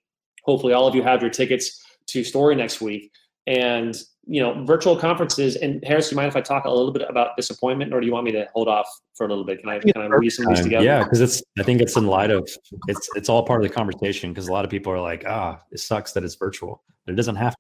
[0.45, 3.11] hopefully all of you have your tickets to Story next week.
[3.47, 3.97] And
[4.27, 5.57] you know, virtual conferences.
[5.57, 8.07] And Harris, do you mind if I talk a little bit about disappointment, or do
[8.07, 9.61] you want me to hold off for a little bit?
[9.61, 10.85] Can I can I weave some of these together?
[10.85, 12.49] Yeah, because it's I think it's in light of
[12.87, 15.59] it's it's all part of the conversation because a lot of people are like, ah,
[15.73, 17.53] it sucks that it's virtual, but it doesn't have.
[17.53, 17.59] To.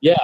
[0.00, 0.22] Yeah,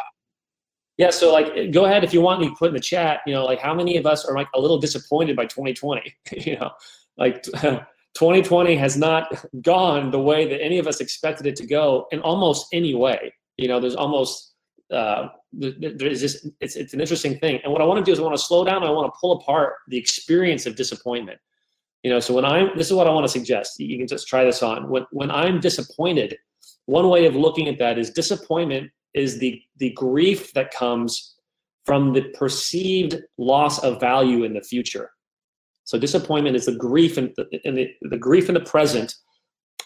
[0.98, 1.10] yeah.
[1.10, 3.20] So like, go ahead if you want me to put in the chat.
[3.26, 6.14] You know, like how many of us are like a little disappointed by 2020?
[6.32, 6.70] you know,
[7.16, 7.44] like.
[8.14, 12.18] 2020 has not gone the way that any of us expected it to go in
[12.20, 13.32] almost any way.
[13.58, 14.54] You know, there's almost
[14.92, 18.18] uh, there's this it's, it's an interesting thing and what i want to do is
[18.18, 21.38] i want to slow down i want to pull apart the experience of disappointment
[22.02, 24.28] you know so when i'm this is what i want to suggest you can just
[24.28, 26.36] try this on when, when i'm disappointed
[26.84, 31.34] one way of looking at that is disappointment is the the grief that comes
[31.84, 35.10] from the perceived loss of value in the future
[35.84, 39.14] so disappointment is the grief in the, the, the grief in the present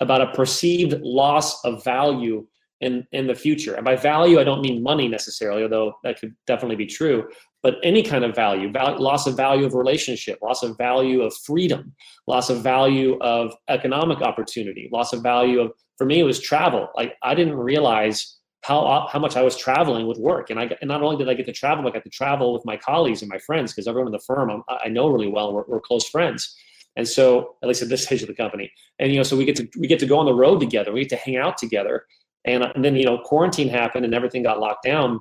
[0.00, 2.44] about a perceived loss of value
[2.80, 3.74] in in the future.
[3.74, 7.28] And by value, I don't mean money necessarily, although that could definitely be true.
[7.62, 11.32] But any kind of value, val- loss of value of relationship, loss of value of
[11.46, 11.94] freedom,
[12.26, 16.88] loss of value of economic opportunity, loss of value of for me it was travel.
[16.96, 20.70] Like I didn't realize how uh, how much I was traveling with work, and I
[20.81, 23.22] and not only did I get to travel, I got to travel with my colleagues
[23.22, 25.53] and my friends because everyone in the firm um, I'm, i know really well.
[25.53, 26.57] We're, we're close friends.
[26.94, 29.44] And so, at least at this stage of the company, and you know, so we
[29.44, 30.92] get to we get to go on the road together.
[30.92, 32.05] We get to hang out together,
[32.44, 35.20] and, uh, and then, you know, quarantine happened and everything got locked down.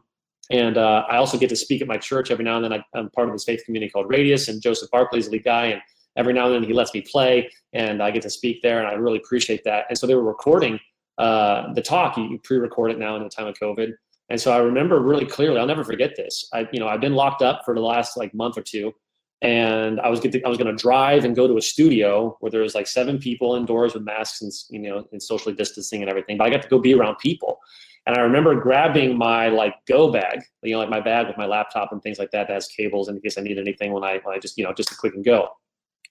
[0.50, 2.74] And uh, I also get to speak at my church every now and then.
[2.74, 5.44] I, am part of this faith community called Radius, and Joseph Barkley is the lead
[5.44, 5.68] guy.
[5.68, 5.82] And
[6.18, 8.88] every now and then he lets me play, and I get to speak there, and
[8.88, 9.86] I really appreciate that.
[9.90, 10.80] And so they were recording
[11.22, 12.18] uh, the talk.
[12.18, 13.94] You, pre-record it now in the time of COVID.
[14.30, 15.60] And so I remember really clearly.
[15.60, 16.48] I'll never forget this.
[16.52, 18.94] I, you know, I've been locked up for the last like month or two,
[19.42, 22.50] and I was to, I was going to drive and go to a studio where
[22.50, 26.10] there was like seven people indoors with masks and you know and socially distancing and
[26.10, 26.38] everything.
[26.38, 27.60] But I got to go be around people,
[28.08, 31.46] and I remember grabbing my like go bag, you know, like my bag with my
[31.46, 34.22] laptop and things like that that has cables in case I need anything when I
[34.24, 35.50] when I just you know just a quick and go.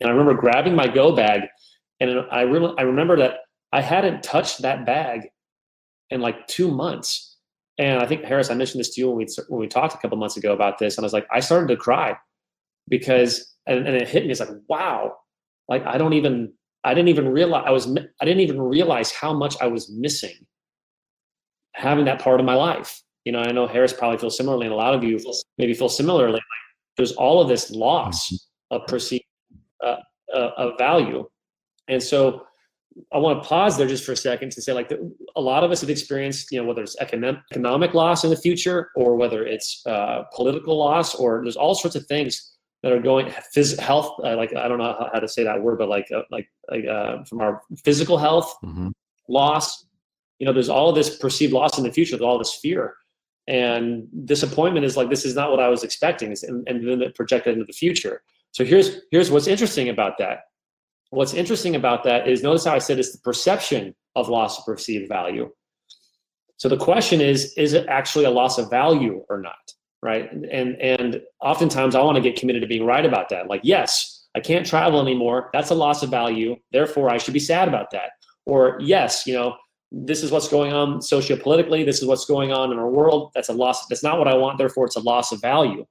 [0.01, 1.43] And I remember grabbing my go bag,
[2.01, 3.39] and I really I remember that
[3.73, 5.29] I hadn't touched that bag
[6.11, 7.39] in like two months.
[7.79, 9.99] And I think Harris, I mentioned this to you when we when we talked a
[9.99, 12.17] couple months ago about this, and I was like, I started to cry
[12.89, 14.31] because and, and it hit me.
[14.31, 15.17] It's like, wow,
[15.69, 16.53] like I don't even
[16.85, 17.87] I didn't even realize I was
[18.21, 20.35] I didn't even realize how much I was missing
[21.75, 23.01] having that part of my life.
[23.25, 25.19] You know, I know Harris probably feels similarly, and a lot of you
[25.59, 26.35] maybe feel similarly.
[26.35, 26.43] Like
[26.97, 28.77] there's all of this loss mm-hmm.
[28.77, 29.25] of perceived
[29.85, 29.97] uh,
[30.35, 31.29] uh, of value,
[31.89, 32.47] and so
[33.13, 35.65] I want to pause there just for a second to say, like, the, a lot
[35.65, 39.17] of us have experienced, you know, whether it's economic economic loss in the future, or
[39.17, 43.79] whether it's uh, political loss, or there's all sorts of things that are going phys-
[43.79, 44.15] health.
[44.25, 46.87] Uh, like, I don't know how to say that word, but like, uh, like, like
[46.87, 48.89] uh, from our physical health mm-hmm.
[49.29, 49.87] loss,
[50.39, 52.97] you know, there's all this perceived loss in the future, all this fear.
[53.47, 56.35] And disappointment is like, this is not what I was expecting.
[56.43, 58.23] And, and then it projected into the future.
[58.53, 60.50] So here's here's what's interesting about that.
[61.11, 64.65] What's interesting about that is notice how I said it's the perception of loss of
[64.65, 65.51] perceived value.
[66.57, 69.55] So the question is, is it actually a loss of value or not?
[70.03, 70.33] Right.
[70.33, 73.49] And and oftentimes I want to get committed to being right about that.
[73.49, 75.51] Like, yes, I can't travel anymore.
[75.53, 76.57] That's a loss of value.
[76.73, 78.11] Therefore, I should be sad about that.
[78.47, 79.57] Or yes, you know,
[79.93, 81.85] this is what's going on sociopolitically.
[81.85, 83.33] This is what's going on in our world.
[83.35, 83.87] That's a loss.
[83.89, 84.57] That's not what I want.
[84.57, 85.85] Therefore, it's a loss of value.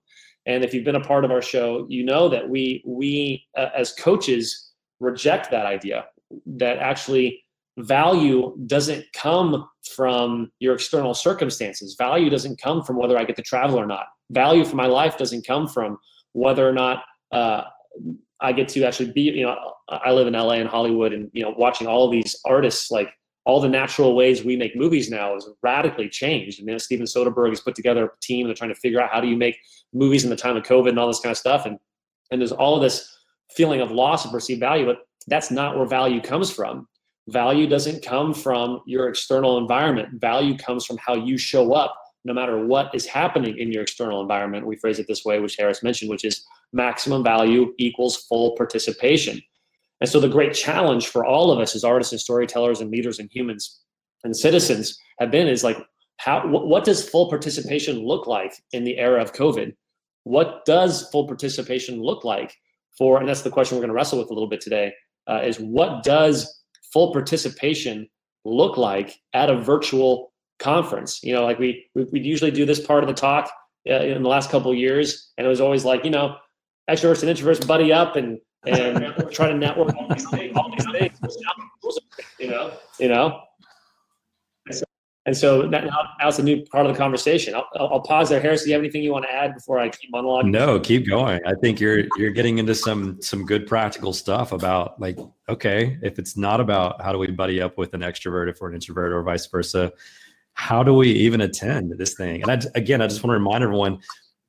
[0.46, 3.70] And if you've been a part of our show, you know that we we uh,
[3.76, 4.69] as coaches
[5.00, 6.06] reject that idea
[6.46, 7.44] that actually
[7.78, 11.96] value doesn't come from your external circumstances.
[11.98, 14.06] Value doesn't come from whether I get to travel or not.
[14.32, 15.98] Value for my life doesn't come from
[16.34, 17.64] whether or not uh,
[18.42, 19.22] I get to actually be.
[19.22, 22.92] You know, I live in LA and Hollywood, and you know, watching all these artists
[22.92, 23.10] like
[23.46, 26.60] all the natural ways we make movies now is radically changed.
[26.60, 29.20] And then Steven Soderbergh has put together a team they're trying to figure out how
[29.20, 29.58] do you make
[29.94, 31.66] movies in the time of COVID and all this kind of stuff.
[31.66, 31.80] And
[32.32, 33.19] and there's all of this
[33.56, 36.88] feeling of loss of perceived value, but that's not where value comes from.
[37.28, 40.20] Value doesn't come from your external environment.
[40.20, 44.22] Value comes from how you show up no matter what is happening in your external
[44.22, 44.66] environment.
[44.66, 49.42] We phrase it this way, which Harris mentioned, which is maximum value equals full participation.
[50.02, 53.20] And so the great challenge for all of us as artists and storytellers and leaders
[53.20, 53.82] and humans
[54.24, 55.78] and citizens have been is like
[56.18, 59.74] how what does full participation look like in the era of COVID?
[60.24, 62.56] What does full participation look like
[63.00, 63.20] for?
[63.20, 64.94] And that's the question we're going to wrestle with a little bit today.
[65.28, 66.62] Uh, is what does
[66.94, 68.08] full participation
[68.46, 71.24] look like at a virtual conference?
[71.24, 73.50] You know, like we we, we usually do this part of the talk
[73.90, 76.36] uh, in the last couple years, and it was always like you know,
[76.90, 80.86] extroverts and introverts buddy up and and try to network all these things, all these
[80.92, 81.38] things
[82.40, 83.42] you know, you know.
[85.30, 87.54] And so that, now, now it's a new part of the conversation.
[87.54, 88.42] I'll, I'll, pause there.
[88.42, 90.50] Harris, do you have anything you want to add before I keep monologuing?
[90.50, 91.40] No, keep going.
[91.46, 96.18] I think you're you're getting into some some good practical stuff about like, okay, if
[96.18, 99.14] it's not about how do we buddy up with an extrovert if we're an introvert
[99.14, 99.94] or vice versa,
[100.54, 102.42] how do we even attend this thing?
[102.42, 104.00] And I, again, I just want to remind everyone,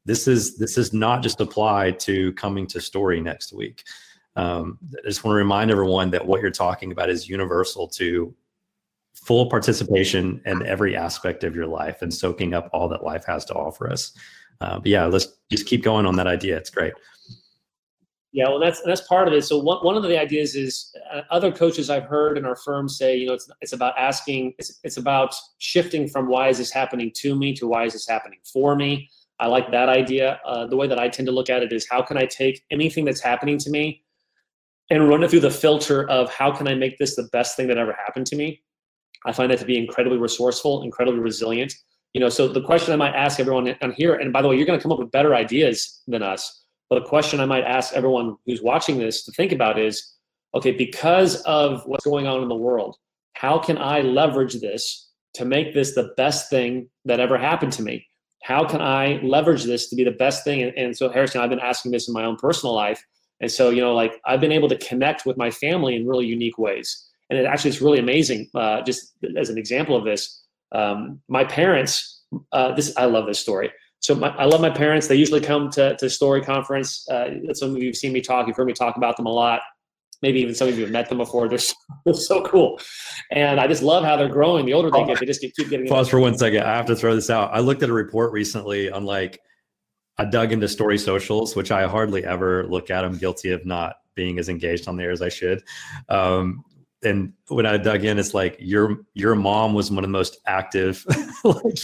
[0.06, 3.84] this is this is not just applied to coming to story next week.
[4.34, 8.34] Um, I just want to remind everyone that what you're talking about is universal to
[9.14, 13.44] full participation in every aspect of your life and soaking up all that life has
[13.46, 14.12] to offer us.
[14.60, 16.56] Uh, but yeah, let's just keep going on that idea.
[16.56, 16.92] It's great.
[18.32, 19.42] Yeah, well, that's that's part of it.
[19.42, 22.88] So one, one of the ideas is uh, other coaches I've heard in our firm
[22.88, 26.70] say, you know, it's it's about asking, it's it's about shifting from why is this
[26.70, 29.08] happening to me to why is this happening for me.
[29.40, 30.38] I like that idea.
[30.44, 32.62] Uh, the way that I tend to look at it is how can I take
[32.70, 34.04] anything that's happening to me
[34.90, 37.66] and run it through the filter of how can I make this the best thing
[37.68, 38.62] that ever happened to me?
[39.26, 41.74] I find that to be incredibly resourceful, incredibly resilient.
[42.14, 44.56] You know, so the question I might ask everyone on here, and by the way,
[44.56, 46.64] you're going to come up with better ideas than us.
[46.88, 50.16] But a question I might ask everyone who's watching this to think about is,
[50.54, 52.96] okay, because of what's going on in the world,
[53.34, 57.82] how can I leverage this to make this the best thing that ever happened to
[57.82, 58.06] me?
[58.42, 60.62] how can I leverage this to be the best thing?
[60.62, 63.04] And, and so, Harrison, I've been asking this in my own personal life.
[63.40, 66.26] And so, you know, like I've been able to connect with my family in really
[66.26, 67.06] unique ways.
[67.30, 68.48] And it actually is really amazing.
[68.54, 73.38] Uh, just as an example of this, um, my parents, uh, this I love this
[73.38, 73.70] story.
[74.00, 75.06] so my, I love my parents.
[75.06, 77.08] They usually come to, to story conference.
[77.08, 78.46] Uh, some of you have seen me talk.
[78.46, 79.62] You've heard me talk about them a lot.
[80.22, 81.48] Maybe even some of you have met them before.
[81.48, 82.78] They're so, they're so cool.
[83.30, 84.66] And I just love how they're growing.
[84.66, 85.86] The older they get, they just keep getting.
[85.86, 86.62] Pause for one second.
[86.62, 87.50] I have to throw this out.
[87.52, 89.40] I looked at a report recently on like,
[90.18, 93.04] I dug into story socials, which I hardly ever look at.
[93.04, 95.62] I'm guilty of not being as engaged on there as I should.
[96.10, 96.62] Um,
[97.02, 100.38] and when I dug in, it's like your your mom was one of the most
[100.46, 101.04] active,
[101.44, 101.78] like,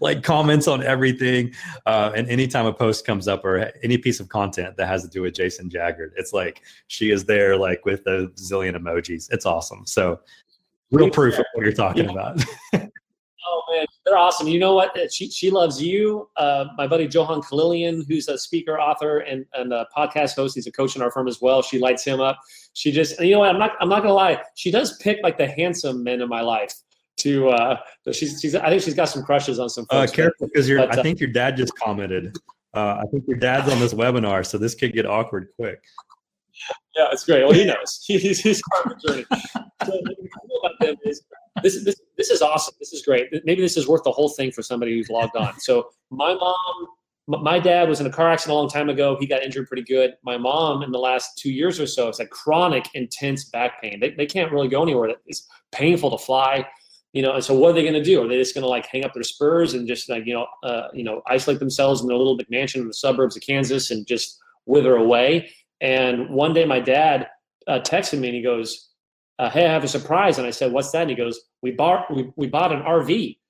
[0.00, 1.54] like comments on everything.
[1.86, 5.08] Uh, and anytime a post comes up or any piece of content that has to
[5.08, 9.28] do with Jason Jaggard, it's like she is there, like with a zillion emojis.
[9.32, 9.86] It's awesome.
[9.86, 10.20] So,
[10.90, 12.12] real proof of what you're talking yeah.
[12.12, 12.44] about.
[13.50, 14.48] Oh man, they're awesome.
[14.48, 14.96] You know what?
[15.12, 16.28] She she loves you.
[16.36, 20.54] Uh, my buddy Johan Kalilian, who's a speaker, author, and and a podcast host.
[20.54, 21.62] He's a coach in our firm as well.
[21.62, 22.38] She lights him up.
[22.72, 23.50] She just, you know what?
[23.50, 24.42] I'm not I'm not gonna lie.
[24.54, 26.72] She does pick like the handsome men in my life.
[27.18, 27.76] To uh,
[28.12, 29.86] she's she's I think she's got some crushes on some.
[29.90, 30.80] Uh, folks, uh, careful because you're.
[30.80, 32.36] I think your dad just commented.
[32.74, 35.82] Uh, I think your dad's on this webinar, so this could get awkward quick.
[36.96, 37.42] Yeah, it's great.
[37.42, 38.04] Well, he knows.
[38.06, 39.26] he's he's part of the journey.
[39.84, 40.00] So,
[40.64, 41.22] about them is
[41.62, 42.74] this, this, this is awesome.
[42.78, 43.28] This is great.
[43.44, 45.58] Maybe this is worth the whole thing for somebody who's logged on.
[45.60, 46.86] So my mom,
[47.26, 49.16] my dad was in a car accident a long time ago.
[49.20, 50.14] He got injured pretty good.
[50.22, 54.00] My mom, in the last two years or so, has had chronic, intense back pain.
[54.00, 55.12] They, they can't really go anywhere.
[55.26, 56.66] It's painful to fly,
[57.12, 57.34] you know.
[57.34, 58.24] And so, what are they going to do?
[58.24, 60.46] Are they just going to like hang up their spurs and just like you know,
[60.62, 64.06] uh, you know, isolate themselves in their little mansion in the suburbs of Kansas and
[64.06, 65.50] just wither away?
[65.82, 67.28] And one day, my dad
[67.66, 68.87] uh, texted me and he goes,
[69.38, 70.38] uh, hey, I have a surprise.
[70.38, 71.02] And I said, what's that?
[71.02, 73.36] And he goes, we bought, we, we bought an RV.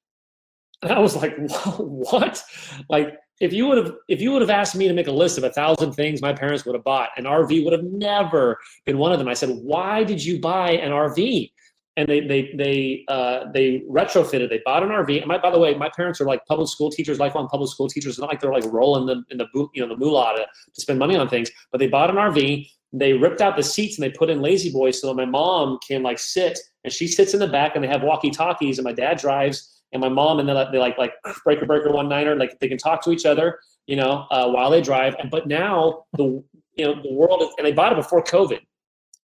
[0.81, 1.35] And I was like,
[1.79, 2.41] what?
[2.89, 5.37] Like, if you would have, if you would have asked me to make a list
[5.37, 8.97] of a thousand things my parents would have bought, an RV would have never been
[8.97, 9.27] one of them.
[9.27, 11.51] I said, why did you buy an RV?
[11.97, 14.51] And they, they, they, uh, they retrofitted.
[14.51, 15.19] They bought an RV.
[15.19, 17.89] And my, by the way, my parents are like public school teachers, lifelong public school
[17.89, 18.11] teachers.
[18.11, 20.81] It's not like they're like rolling the, in the, you know, the moolah to, to
[20.81, 21.51] spend money on things.
[21.73, 25.01] But they bought an RV they ripped out the seats and they put in La-Z-Boys
[25.01, 26.59] so that my mom can like sit.
[26.85, 29.83] And she sits in the back and they have walkie talkies and my dad drives
[29.93, 31.13] and my mom and they like like
[31.45, 34.71] breaker breaker one niner like they can talk to each other you know uh, while
[34.71, 35.17] they drive.
[35.19, 36.43] And but now the
[36.77, 38.61] you know the world is, and they bought it before covid.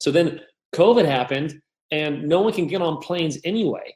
[0.00, 0.40] So then
[0.74, 3.94] covid happened and no one can get on planes anyway.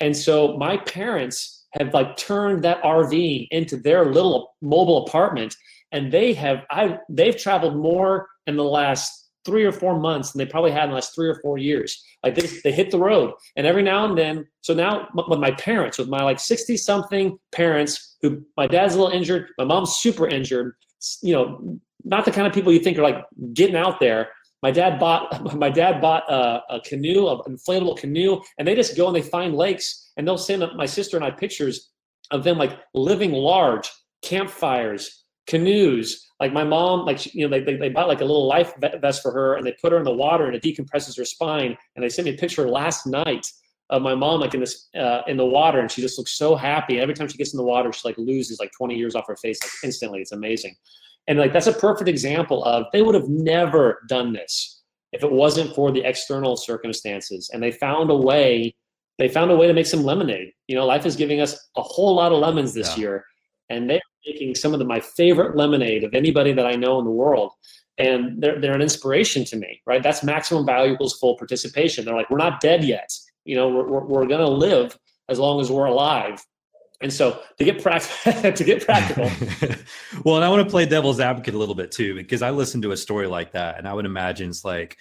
[0.00, 5.56] And so my parents have like turned that rv into their little mobile apartment
[5.92, 10.38] and they have i they've traveled more in the last three or four months than
[10.38, 12.02] they probably had in the last three or four years.
[12.22, 13.32] Like they, they hit the road.
[13.56, 17.38] And every now and then, so now with my parents, with my like 60 something
[17.50, 20.74] parents who my dad's a little injured, my mom's super injured,
[21.22, 24.28] you know, not the kind of people you think are like getting out there.
[24.62, 28.96] My dad bought my dad bought a, a canoe, an inflatable canoe, and they just
[28.96, 31.90] go and they find lakes and they'll send my sister and I pictures
[32.30, 33.90] of them like living large,
[34.22, 38.46] campfires, canoes, like my mom, like you know, they, they, they bought like a little
[38.46, 41.24] life vest for her, and they put her in the water, and it decompresses her
[41.24, 41.76] spine.
[41.94, 43.46] And they sent me a picture last night
[43.90, 46.54] of my mom like in this uh, in the water, and she just looks so
[46.56, 46.94] happy.
[46.94, 49.26] And every time she gets in the water, she like loses like 20 years off
[49.28, 50.20] her face like instantly.
[50.20, 50.74] It's amazing.
[51.28, 55.30] And like that's a perfect example of they would have never done this if it
[55.30, 57.50] wasn't for the external circumstances.
[57.52, 58.74] And they found a way.
[59.18, 60.52] They found a way to make some lemonade.
[60.66, 63.02] You know, life is giving us a whole lot of lemons this yeah.
[63.02, 63.24] year,
[63.68, 67.04] and they making some of the, my favorite lemonade of anybody that I know in
[67.04, 67.52] the world.
[67.98, 70.02] And they're, they're an inspiration to me, right?
[70.02, 72.04] That's maximum valuables full participation.
[72.04, 73.12] They're like, we're not dead yet.
[73.44, 76.44] You know, we're, we're, we're going to live as long as we're alive.
[77.02, 79.24] And so to get practical, to get practical.
[80.24, 82.84] well, and I want to play devil's advocate a little bit too, because I listened
[82.84, 84.96] to a story like that and I would imagine it's like,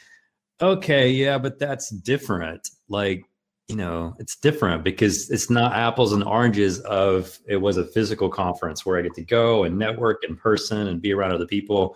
[0.61, 2.67] okay, yeah, but that's different.
[2.89, 3.23] Like
[3.67, 8.29] you know it's different because it's not apples and oranges of it was a physical
[8.29, 11.95] conference where i get to go and network in person and be around other people.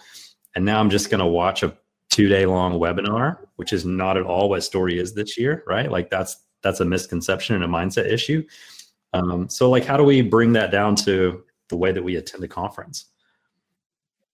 [0.55, 1.77] And now i'm just going to watch a
[2.09, 5.91] two day long webinar which is not at all what story is this year right?
[5.91, 8.43] Like that's that's a misconception and a mindset issue.
[9.13, 12.43] Um, so like how do we bring that down to the way that we attend
[12.43, 13.11] a conference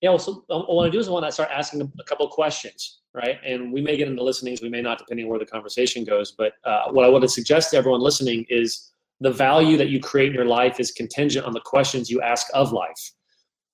[0.01, 1.81] yeah, well, so um, what I want to do is I want to start asking
[1.99, 3.37] a couple questions, right?
[3.45, 6.31] And we may get into listenings, we may not, depending on where the conversation goes.
[6.31, 9.99] But uh, what I want to suggest to everyone listening is the value that you
[9.99, 13.11] create in your life is contingent on the questions you ask of life.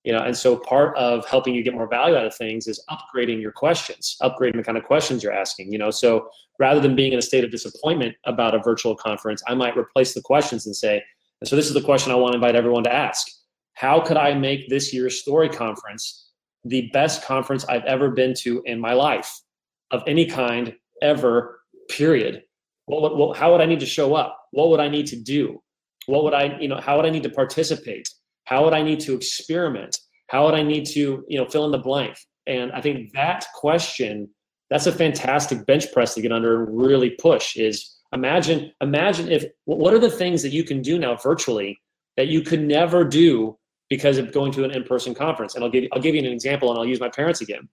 [0.04, 2.82] You know, and so part of helping you get more value out of things is
[2.90, 5.72] upgrading your questions, upgrading the kind of questions you're asking.
[5.72, 9.42] You know, so rather than being in a state of disappointment about a virtual conference,
[9.48, 11.02] I might replace the questions and say,
[11.40, 13.28] and so this is the question I want to invite everyone to ask
[13.78, 16.32] how could I make this year's story conference
[16.64, 19.32] the best conference I've ever been to in my life
[19.92, 22.42] of any kind ever, period?
[22.86, 24.36] What, what, how would I need to show up?
[24.50, 25.62] What would I need to do?
[26.06, 28.08] What would I, you know, how would I need to participate?
[28.46, 29.96] How would I need to experiment?
[30.26, 32.16] How would I need to, you know, fill in the blank?
[32.48, 34.28] And I think that question,
[34.70, 39.44] that's a fantastic bench press to get under and really push is imagine, imagine if
[39.66, 41.78] what are the things that you can do now virtually
[42.16, 43.56] that you could never do
[43.88, 45.54] because of going to an in-person conference.
[45.54, 47.68] And I'll give you, I'll give you an example and I'll use my parents again.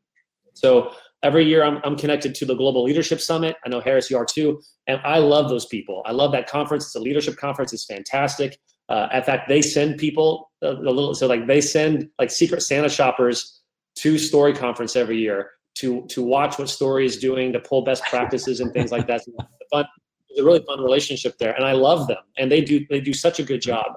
[0.54, 0.94] So
[1.24, 3.58] every year I'm, I'm connected to the Global Leadership Summit.
[3.66, 4.62] I know Harris, you are too.
[4.88, 6.02] And I love those people.
[6.06, 6.86] I love that conference.
[6.86, 7.74] It's a leadership conference.
[7.74, 8.58] It's fantastic.
[8.88, 12.62] Uh, in fact, they send people a, a little, so like they send like secret
[12.62, 13.62] Santa shoppers
[13.96, 18.04] to story conference every year to, to watch what story is doing, to pull best
[18.06, 19.24] practices and things like that.
[19.26, 19.32] So
[19.72, 19.86] fun,
[20.30, 21.54] it's a really fun relationship there.
[21.54, 22.24] And I love them.
[22.38, 23.88] And they do, they do such a good job.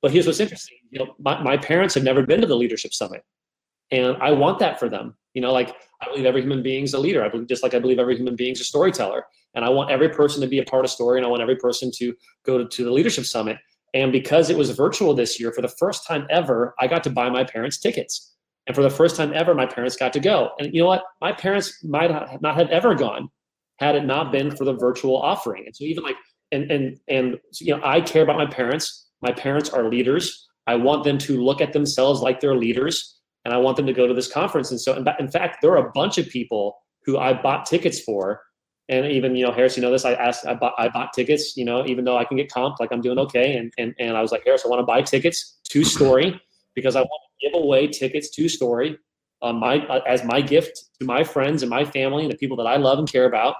[0.00, 0.77] But here's what's interesting.
[0.90, 3.22] You know, my, my parents have never been to the leadership summit.
[3.90, 5.16] And I want that for them.
[5.34, 7.24] You know, like I believe every human being is a leader.
[7.24, 9.24] I believe just like I believe every human being is a storyteller.
[9.54, 11.56] And I want every person to be a part of story and I want every
[11.56, 12.14] person to
[12.44, 13.56] go to, to the leadership summit.
[13.94, 17.10] And because it was virtual this year, for the first time ever, I got to
[17.10, 18.34] buy my parents tickets.
[18.66, 20.50] And for the first time ever, my parents got to go.
[20.58, 21.04] And you know what?
[21.22, 22.10] My parents might
[22.42, 23.30] not have ever gone
[23.78, 25.64] had it not been for the virtual offering.
[25.66, 26.16] And so even like,
[26.52, 29.06] and and and you know, I care about my parents.
[29.22, 30.47] My parents are leaders.
[30.68, 33.92] I want them to look at themselves like they're leaders, and I want them to
[33.94, 34.70] go to this conference.
[34.70, 38.42] And so, in fact, there are a bunch of people who I bought tickets for,
[38.90, 40.04] and even you know, Harris, you know this.
[40.04, 41.56] I asked, I bought, I bought tickets.
[41.56, 44.14] You know, even though I can get comped, like I'm doing okay, and and and
[44.14, 46.38] I was like, Harris, I want to buy tickets to Story
[46.74, 48.98] because I want to give away tickets to Story,
[49.40, 52.58] uh, my uh, as my gift to my friends and my family and the people
[52.58, 53.56] that I love and care about,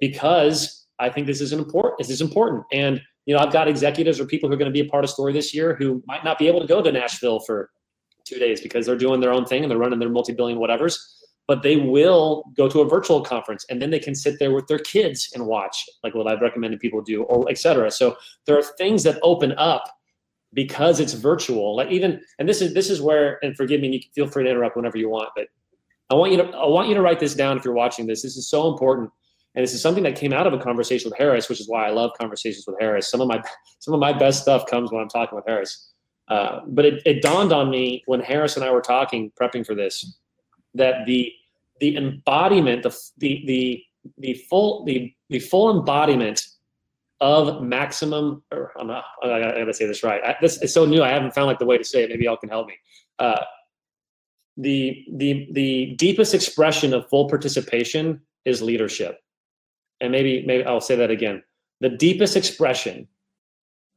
[0.00, 1.98] because I think this is important.
[1.98, 4.82] This is important, and you know, I've got executives or people who are going to
[4.82, 6.90] be a part of Story this year who might not be able to go to
[6.90, 7.70] Nashville for
[8.24, 10.96] two days because they're doing their own thing and they're running their multi-billion whatevers.
[11.48, 14.66] But they will go to a virtual conference and then they can sit there with
[14.66, 17.90] their kids and watch, like what I've recommended people do, or etc.
[17.90, 18.16] So
[18.46, 19.84] there are things that open up
[20.54, 21.76] because it's virtual.
[21.76, 24.44] Like even, and this is this is where, and forgive me, you can feel free
[24.44, 25.46] to interrupt whenever you want, but
[26.10, 28.22] I want you to I want you to write this down if you're watching this.
[28.22, 29.10] This is so important
[29.56, 31.86] and this is something that came out of a conversation with Harris, which is why
[31.86, 33.10] I love conversations with Harris.
[33.10, 33.42] Some of my
[33.80, 35.92] some of my best stuff comes when I'm talking with Harris.
[36.28, 39.74] Uh, but it, it dawned on me when Harris and I were talking, prepping for
[39.74, 40.18] this,
[40.74, 41.32] that the
[41.80, 43.82] the embodiment, the the the
[44.18, 46.46] the full the the full embodiment
[47.20, 48.42] of maximum.
[48.52, 50.20] Or I'm not, I gotta say this right.
[50.22, 51.02] I, this is so new.
[51.02, 52.10] I haven't found like the way to say it.
[52.10, 52.74] Maybe y'all can help me.
[53.18, 53.42] Uh,
[54.58, 59.18] the the the deepest expression of full participation is leadership
[60.00, 61.42] and maybe maybe I'll say that again.
[61.80, 63.06] The deepest expression,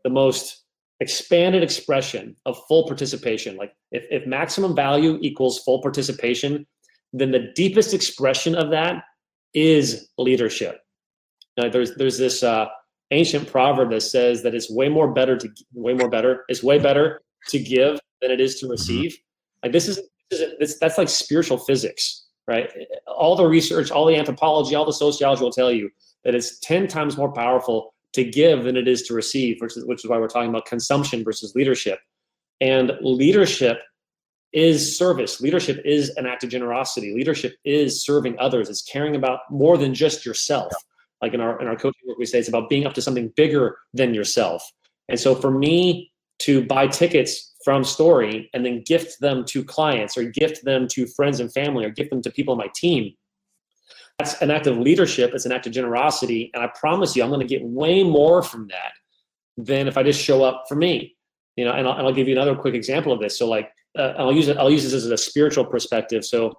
[0.04, 0.64] the most
[1.00, 3.56] expanded expression of full participation.
[3.56, 6.68] Like if, if maximum value equals full participation,
[7.14, 9.04] then the deepest expression of that
[9.54, 10.80] is leadership.
[11.58, 12.68] Now there's there's this uh,
[13.12, 16.44] ancient proverb that says that it's way more better to way more better.
[16.50, 18.72] It's way better to give than it is to mm-hmm.
[18.72, 19.18] receive.
[19.64, 22.72] Like this is, this is this, that's like spiritual physics right?
[23.06, 25.92] All the research, all the anthropology, all the sociology will tell you
[26.24, 29.86] that it's 10 times more powerful to give than it is to receive, which is,
[29.86, 32.00] which is why we're talking about consumption versus leadership.
[32.60, 33.84] And leadership
[34.52, 35.40] is service.
[35.40, 37.14] Leadership is an act of generosity.
[37.14, 38.68] Leadership is serving others.
[38.68, 40.74] It's caring about more than just yourself.
[41.22, 43.32] Like in our in our coaching work, we say it's about being up to something
[43.36, 44.68] bigger than yourself.
[45.08, 50.18] And so for me to buy tickets from story and then gift them to clients
[50.18, 53.14] or gift them to friends and family or gift them to people on my team
[54.18, 55.36] that's an act of leadership.
[55.36, 56.50] It's an act of generosity.
[56.56, 58.94] And i promise you i'm going to get way more from that
[59.56, 61.16] than if i just show up for me
[61.58, 63.38] you know and i'll, and I'll give you another quick example of this.
[63.38, 66.26] So like uh, i'll use it i'll use this as a spiritual perspective.
[66.26, 66.52] So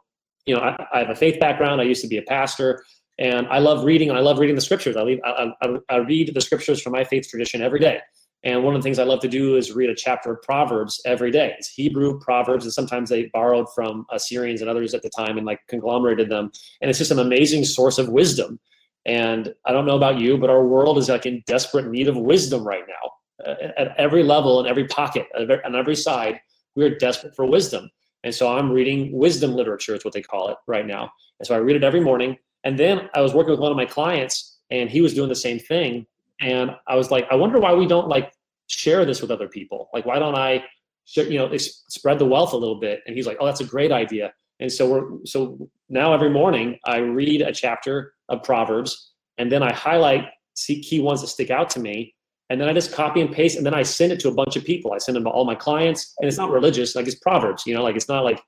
[0.46, 1.80] you know I, I, have a faith background.
[1.80, 2.84] I used to be a pastor
[3.18, 4.96] and i love reading and i love reading the scriptures.
[4.96, 7.98] I, leave, I, I, I read the scriptures from my faith tradition every day
[8.42, 11.00] and one of the things I love to do is read a chapter of Proverbs
[11.04, 11.54] every day.
[11.58, 15.46] It's Hebrew Proverbs, and sometimes they borrowed from Assyrians and others at the time and
[15.46, 16.50] like conglomerated them.
[16.80, 18.58] And it's just an amazing source of wisdom.
[19.04, 22.16] And I don't know about you, but our world is like in desperate need of
[22.16, 23.54] wisdom right now.
[23.76, 26.40] At every level, in every pocket, on every side,
[26.76, 27.90] we are desperate for wisdom.
[28.24, 31.10] And so I'm reading wisdom literature, is what they call it right now.
[31.38, 32.36] And so I read it every morning.
[32.64, 35.34] And then I was working with one of my clients, and he was doing the
[35.34, 36.06] same thing
[36.40, 38.32] and I was like, I wonder why we don't like
[38.68, 39.88] share this with other people.
[39.92, 40.64] Like, why don't I,
[41.04, 43.00] share, you know, spread the wealth a little bit?
[43.06, 44.32] And he's like, oh, that's a great idea.
[44.60, 49.62] And so we're so now every morning I read a chapter of Proverbs, and then
[49.62, 50.26] I highlight
[50.56, 52.14] key ones that stick out to me,
[52.50, 54.56] and then I just copy and paste, and then I send it to a bunch
[54.56, 54.92] of people.
[54.92, 57.74] I send them to all my clients, and it's not religious, like it's Proverbs, you
[57.74, 58.40] know, like it's not like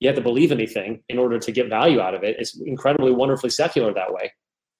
[0.00, 2.36] you have to believe anything in order to get value out of it.
[2.38, 4.32] It's incredibly wonderfully secular that way.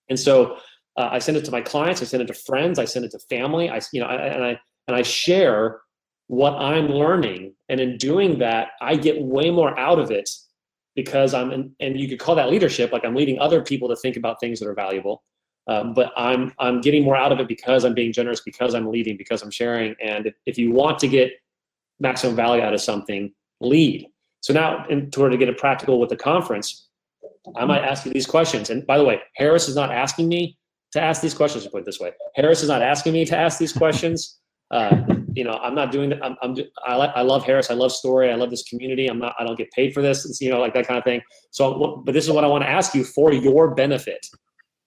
[0.08, 0.56] And so
[0.98, 2.02] uh, I send it to my clients.
[2.02, 2.78] I send it to friends.
[2.78, 3.70] I send it to family.
[3.70, 5.80] I, you know, I, and I and I share
[6.26, 7.54] what I'm learning.
[7.68, 10.28] And in doing that, I get way more out of it
[10.96, 13.96] because I'm, in, and you could call that leadership, like I'm leading other people to
[13.96, 15.22] think about things that are valuable.
[15.68, 18.90] Um, but I'm I'm getting more out of it because I'm being generous, because I'm
[18.90, 19.94] leading, because I'm sharing.
[20.02, 21.30] And if, if you want to get
[22.00, 24.08] maximum value out of something, lead.
[24.40, 26.88] So now, in order to get it practical with the conference,
[27.56, 28.70] I might ask you these questions.
[28.70, 30.58] And by the way, Harris is not asking me
[30.92, 31.64] to ask these questions.
[31.64, 34.38] To put it this way, Harris is not asking me to ask these questions.
[34.70, 35.02] Uh,
[35.34, 36.22] you know, I'm not doing that.
[36.22, 37.70] I'm, I'm I, I love Harris.
[37.70, 38.30] I love story.
[38.30, 39.06] I love this community.
[39.06, 39.34] I'm not.
[39.38, 40.26] I don't get paid for this.
[40.26, 41.22] It's, you know, like that kind of thing.
[41.52, 44.26] So, but this is what I want to ask you for your benefit.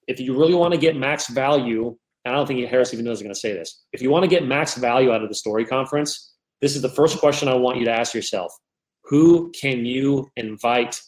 [0.08, 3.20] If you really want to get max value, and I don't think Harris even knows
[3.20, 3.84] I'm going to say this.
[3.92, 6.88] If you want to get max value out of the story conference, this is the
[6.88, 8.52] first question I want you to ask yourself.
[9.04, 11.00] Who can you invite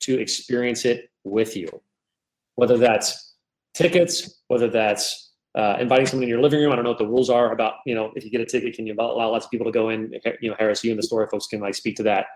[0.00, 1.68] to experience it with you?
[2.54, 3.34] Whether that's
[3.74, 6.72] tickets, whether that's uh, inviting someone in your living room.
[6.72, 8.74] I don't know what the rules are about, you know, if you get a ticket,
[8.74, 10.12] can you allow lots of people to go in?
[10.42, 12.26] You know, Harris, you and the story folks can like speak to that.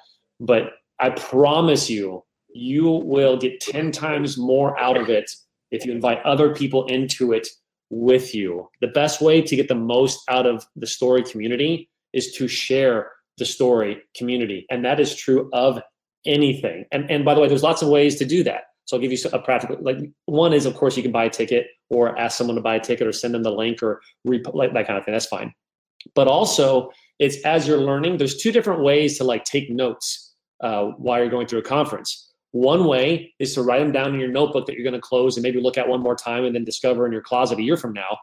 [0.41, 5.31] But I promise you, you will get 10 times more out of it
[5.71, 7.49] if you invite other people into it
[7.91, 8.71] with you.
[8.81, 13.11] The best way to get the most out of the story community is to share
[13.37, 14.65] the story community.
[14.71, 15.83] And that is true of
[16.25, 16.87] anything.
[16.91, 18.63] And, and by the way, there's lots of ways to do that.
[18.87, 21.31] So I'll give you a practical, like one is, of course, you can buy a
[21.31, 24.55] ticket or ask someone to buy a ticket or send them the link or rep-
[24.55, 25.13] like that kind of thing.
[25.13, 25.53] That's fine.
[26.15, 30.85] But also, it's as you're learning, there's two different ways to like take notes uh,
[30.99, 32.33] while you're going through a conference.
[32.53, 35.37] One way is to write them down in your notebook that you're going to close
[35.37, 37.77] and maybe look at one more time and then discover in your closet a year
[37.77, 38.17] from now.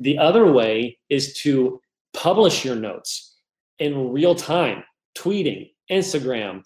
[0.00, 1.80] The other way is to
[2.14, 3.36] publish your notes
[3.78, 4.84] in real time,
[5.16, 6.62] tweeting, Instagram,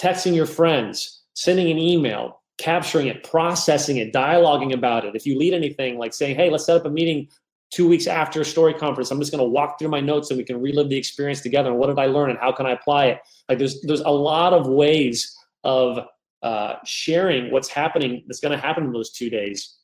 [0.00, 5.14] texting your friends, sending an email, capturing it, processing it, dialoguing about it.
[5.14, 7.28] If you lead anything like saying, hey, let's set up a meeting
[7.70, 10.38] two weeks after a story conference, I'm just going to walk through my notes and
[10.38, 11.70] we can relive the experience together.
[11.70, 13.20] And what did I learn and how can I apply it?
[13.48, 16.00] Like there's there's a lot of ways of
[16.42, 19.76] uh, sharing what's happening that's going to happen in those two days.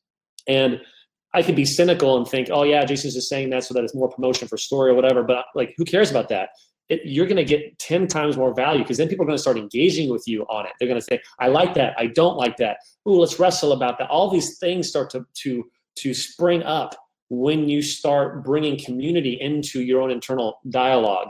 [0.47, 0.81] And
[1.33, 3.95] I could be cynical and think, oh yeah, Jason's just saying that so that it's
[3.95, 5.23] more promotion for story or whatever.
[5.23, 6.51] But like, who cares about that?
[6.89, 9.43] It, you're going to get 10 times more value because then people are going to
[9.43, 10.73] start engaging with you on it.
[10.79, 11.95] They're going to say, I like that.
[11.99, 12.77] I don't like that.
[13.09, 14.11] Ooh, let's wrestle about that.
[14.11, 15.65] All these things start to, to,
[15.97, 16.95] to spring up
[17.31, 21.29] when you start bringing community into your own internal dialogue.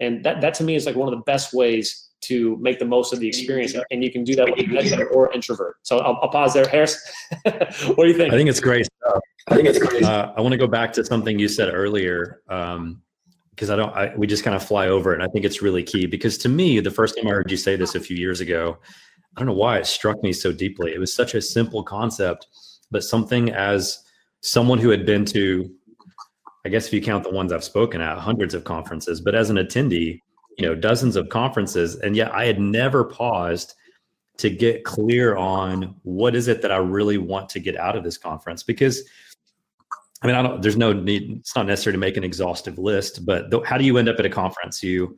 [0.00, 2.84] And that, that to me is like one of the best ways to make the
[2.84, 3.74] most of the experience.
[3.90, 5.76] And you can do that with an extrovert or introvert.
[5.82, 6.66] So I'll, I'll pause there.
[6.68, 6.98] Harris,
[7.44, 8.32] what do you think?
[8.32, 9.20] I think it's great stuff.
[9.48, 10.02] I think it's great.
[10.02, 12.42] Uh, I want to go back to something you said earlier.
[12.48, 13.02] Um,
[13.56, 15.14] because I don't, I, we just kind of fly over it.
[15.14, 17.56] And I think it's really key because to me, the first time I heard you
[17.56, 18.76] say this a few years ago,
[19.34, 20.92] I don't know why it struck me so deeply.
[20.92, 22.46] It was such a simple concept,
[22.90, 23.98] but something as
[24.42, 25.70] someone who had been to,
[26.66, 29.48] I guess if you count the ones I've spoken at, hundreds of conferences, but as
[29.48, 30.20] an attendee,
[30.58, 33.74] you know, dozens of conferences, and yet I had never paused
[34.36, 38.04] to get clear on what is it that I really want to get out of
[38.04, 39.02] this conference because
[40.26, 40.60] I mean, I don't.
[40.60, 41.36] There's no need.
[41.38, 44.18] It's not necessary to make an exhaustive list, but th- how do you end up
[44.18, 44.82] at a conference?
[44.82, 45.16] You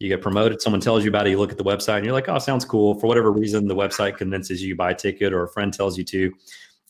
[0.00, 0.60] you get promoted.
[0.60, 1.30] Someone tells you about it.
[1.30, 3.76] You look at the website, and you're like, "Oh, sounds cool." For whatever reason, the
[3.76, 6.32] website convinces you, you buy a ticket, or a friend tells you to.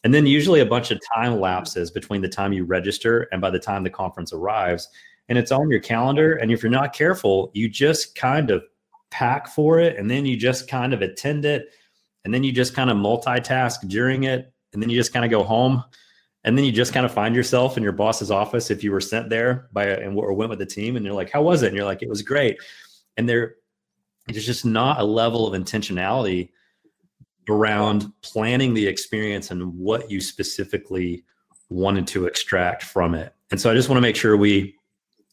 [0.03, 3.51] And then usually a bunch of time lapses between the time you register and by
[3.51, 4.89] the time the conference arrives,
[5.29, 6.37] and it's on your calendar.
[6.37, 8.63] And if you're not careful, you just kind of
[9.11, 11.67] pack for it, and then you just kind of attend it,
[12.25, 15.31] and then you just kind of multitask during it, and then you just kind of
[15.31, 15.85] go home
[16.49, 19.03] and then you just kind of find yourself in your boss's office if you were
[19.03, 21.67] sent there by and or went with the team and you're like how was it?
[21.67, 22.57] And you're like it was great.
[23.19, 23.57] And there
[24.29, 26.49] there's just not a level of intentionality
[27.51, 31.23] around planning the experience and what you specifically
[31.69, 33.35] wanted to extract from it.
[33.51, 34.75] And so i just want to make sure we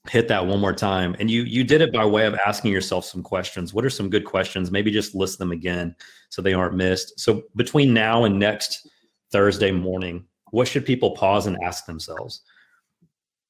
[0.10, 1.16] hit that one more time.
[1.18, 3.74] And you you did it by way of asking yourself some questions.
[3.74, 4.70] What are some good questions?
[4.70, 5.96] Maybe just list them again
[6.28, 7.18] so they aren't missed.
[7.22, 8.90] So between now and next
[9.32, 10.26] thursday morning
[10.56, 12.42] what should people pause and ask themselves?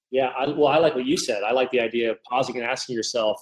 [0.10, 1.44] Yeah, I, well, I like what you said.
[1.44, 3.40] I like the idea of pausing and asking yourself.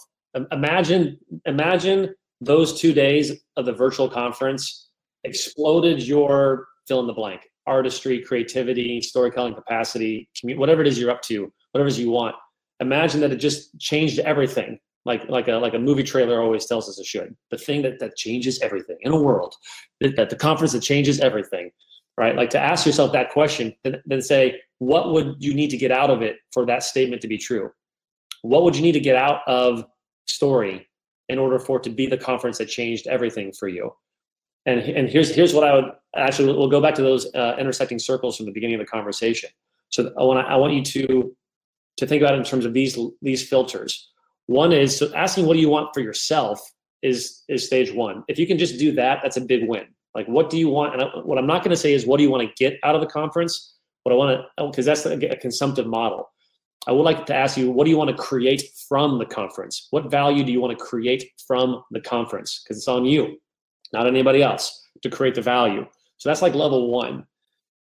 [0.52, 4.90] Imagine, imagine those two days of the virtual conference
[5.24, 11.22] exploded your fill in the blank artistry, creativity, storytelling capacity, whatever it is you're up
[11.22, 12.36] to, whatever it is you want.
[12.82, 16.90] Imagine that it just changed everything, like like a like a movie trailer always tells
[16.90, 17.34] us it should.
[17.50, 19.56] The thing that that changes everything in a world,
[20.02, 21.72] that, that the conference that changes everything
[22.18, 22.36] right?
[22.36, 26.10] Like to ask yourself that question, then say, what would you need to get out
[26.10, 27.72] of it for that statement to be true?
[28.42, 29.86] What would you need to get out of
[30.28, 30.88] story
[31.30, 33.92] in order for it to be the conference that changed everything for you?
[34.66, 38.00] And, and here's here's what I would actually we'll go back to those uh, intersecting
[38.00, 39.50] circles from the beginning of the conversation.
[39.90, 41.36] So I want I want you to
[41.98, 44.10] to think about it in terms of these these filters.
[44.48, 46.62] One is so asking what do you want for yourself
[47.02, 48.24] is is stage one.
[48.28, 49.88] If you can just do that, that's a big win.
[50.16, 51.02] Like, what do you want?
[51.02, 52.96] And what I'm not going to say is what do you want to get out
[52.96, 53.76] of the conference.
[54.04, 56.30] What I want to, because that's a, a consumptive model.
[56.86, 59.88] I would like to ask you, what do you want to create from the conference?
[59.92, 62.62] What value do you want to create from the conference?
[62.62, 63.38] Because it's on you,
[63.94, 65.86] not anybody else, to create the value.
[66.18, 67.26] So that's like level one.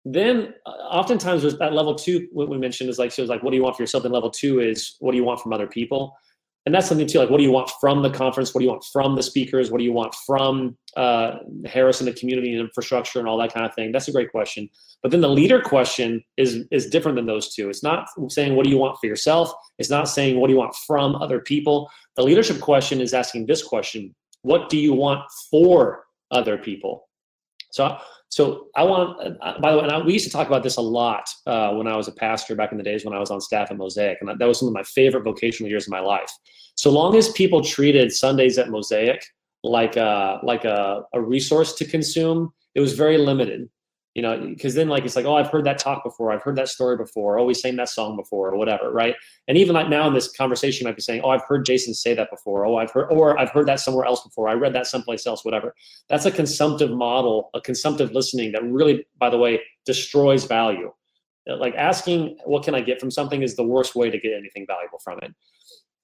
[0.05, 3.51] Then, uh, oftentimes, at level two, what we mentioned is like, so it's like, what
[3.51, 4.05] do you want for yourself?
[4.05, 6.17] And level two is, what do you want from other people?
[6.69, 8.53] And that's something too like what do you want from the conference?
[8.53, 9.71] What do you want from the speakers?
[9.71, 13.55] What do you want from uh, harris and the community and infrastructure and all that
[13.55, 13.91] kind of thing?
[13.91, 14.69] That's a great question.
[15.03, 17.71] But then the leader question is is different than those two.
[17.71, 19.51] It's not saying what do you want for yourself.
[19.79, 21.91] It's not saying what do you want from other people.
[22.17, 24.15] The leadership question is asking this question.
[24.43, 27.09] What do you want for other people?
[27.71, 27.97] So
[28.39, 30.77] so I want, uh, by the way, and I, we used to talk about this
[30.77, 33.33] a lot uh, when I was a pastor back in the days when I was
[33.33, 35.99] on staff at Mosaic, and that was some of my favorite vocational years of my
[35.99, 36.31] life.
[36.77, 39.25] So long as people treated Sundays at Mosaic
[39.65, 43.69] like a like a, a resource to consume, it was very limited
[44.19, 46.57] you know, because then like it's like, oh, I've heard that talk before, I've heard
[46.57, 49.15] that story before, oh, we sang that song before, or whatever, right?
[49.47, 51.95] And even like now in this conversation, you might be saying, oh, I've heard Jason
[51.95, 54.75] say that before, oh, I've heard, or I've heard that somewhere else before, I read
[54.75, 55.73] that someplace else, whatever.
[56.09, 60.93] That's a consumptive model, a consumptive listening that really, by the way, destroys value.
[61.49, 64.33] Uh, like asking, what can I get from something is the worst way to get
[64.33, 65.33] anything valuable from it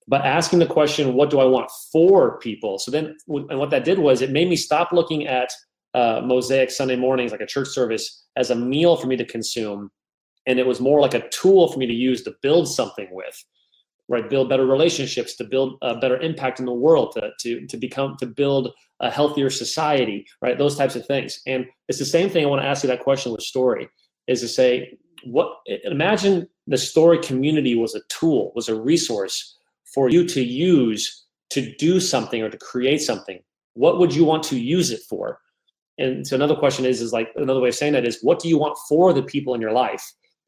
[0.06, 3.84] but asking the question what do i want for people so then and what that
[3.84, 5.50] did was it made me stop looking at
[5.94, 9.90] uh, Mosaic Sunday mornings, like a church service, as a meal for me to consume.
[10.46, 13.42] And it was more like a tool for me to use to build something with,
[14.08, 14.28] right?
[14.28, 18.16] Build better relationships, to build a better impact in the world, to, to, to become,
[18.18, 20.58] to build a healthier society, right?
[20.58, 21.40] Those types of things.
[21.46, 23.88] And it's the same thing I want to ask you that question with story
[24.26, 25.48] is to say, what,
[25.84, 29.56] imagine the story community was a tool, was a resource
[29.94, 33.38] for you to use to do something or to create something.
[33.74, 35.40] What would you want to use it for?
[35.98, 38.48] And so another question is, is like another way of saying that is, what do
[38.48, 40.04] you want for the people in your life?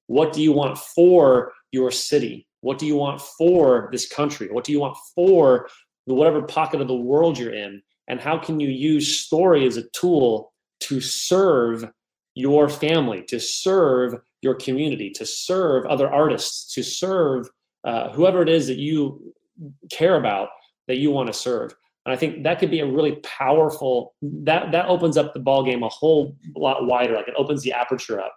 [0.08, 2.46] What do you want for your city?
[2.60, 4.48] What do you want for this country?
[4.50, 5.68] What do you want for
[6.06, 7.82] the whatever pocket of the world you're in?
[8.08, 11.88] And how can you use story as a tool to serve
[12.34, 17.48] your family, to serve your community, to serve other artists, to serve
[17.84, 19.34] uh, whoever it is that you
[19.90, 20.48] care about
[20.86, 21.74] that you want to serve?
[22.06, 25.64] And I think that could be a really powerful that that opens up the ball
[25.64, 27.14] game a whole lot wider.
[27.14, 28.32] Like it opens the aperture up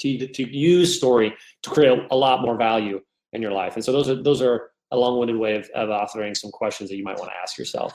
[0.00, 3.00] to to use story to create a, lot more value
[3.32, 3.76] in your life.
[3.76, 6.96] And so those are those are a long-winded way of, of authoring some questions that
[6.96, 7.94] you might want to ask yourself.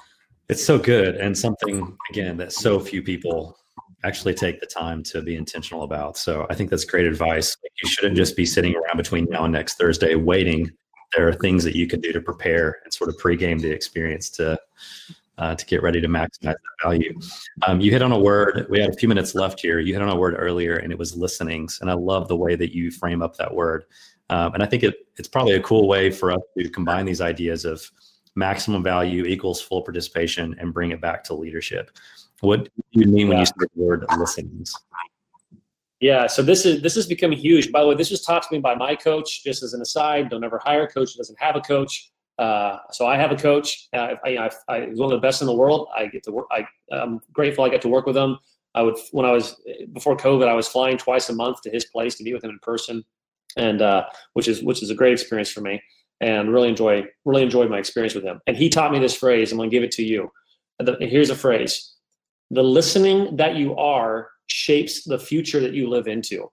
[0.50, 3.56] It's so good and something again that so few people
[4.04, 6.18] actually take the time to be intentional about.
[6.18, 7.56] So I think that's great advice.
[7.84, 10.72] You shouldn't just be sitting around between now and next Thursday waiting
[11.16, 14.30] there are things that you can do to prepare and sort of pregame the experience
[14.32, 14.60] to
[15.38, 17.20] uh, to get ready to maximize that value.
[17.66, 18.68] Um, you hit on a word.
[18.70, 19.80] We had a few minutes left here.
[19.80, 21.80] You hit on a word earlier, and it was listenings.
[21.82, 23.86] And I love the way that you frame up that word.
[24.30, 27.22] Um, and I think it, it's probably a cool way for us to combine these
[27.22, 27.90] ideas of
[28.36, 31.92] maximum value equals full participation and bring it back to leadership.
[32.42, 34.74] What do you mean when you say the word listenings?
[36.04, 37.72] Yeah, so this is this is becoming huge.
[37.72, 39.42] By the way, this was taught to me by my coach.
[39.42, 42.12] Just as an aside, don't ever hire a coach who doesn't have a coach.
[42.38, 43.88] Uh, so I have a coach.
[43.94, 45.88] Uh, I, I, I, he's one of the best in the world.
[45.96, 46.48] I get to work.
[46.52, 48.38] I, I'm grateful I get to work with him.
[48.76, 49.56] I would when I was
[49.94, 52.50] before COVID, I was flying twice a month to his place to meet with him
[52.50, 53.06] in person,
[53.56, 55.82] and uh, which is which is a great experience for me,
[56.20, 58.42] and really enjoy really enjoyed my experience with him.
[58.46, 59.54] And he taught me this phrase.
[59.54, 60.30] I'm going to give it to you.
[60.80, 61.94] The, here's a phrase:
[62.52, 66.50] the listening that you are shapes the future that you live into.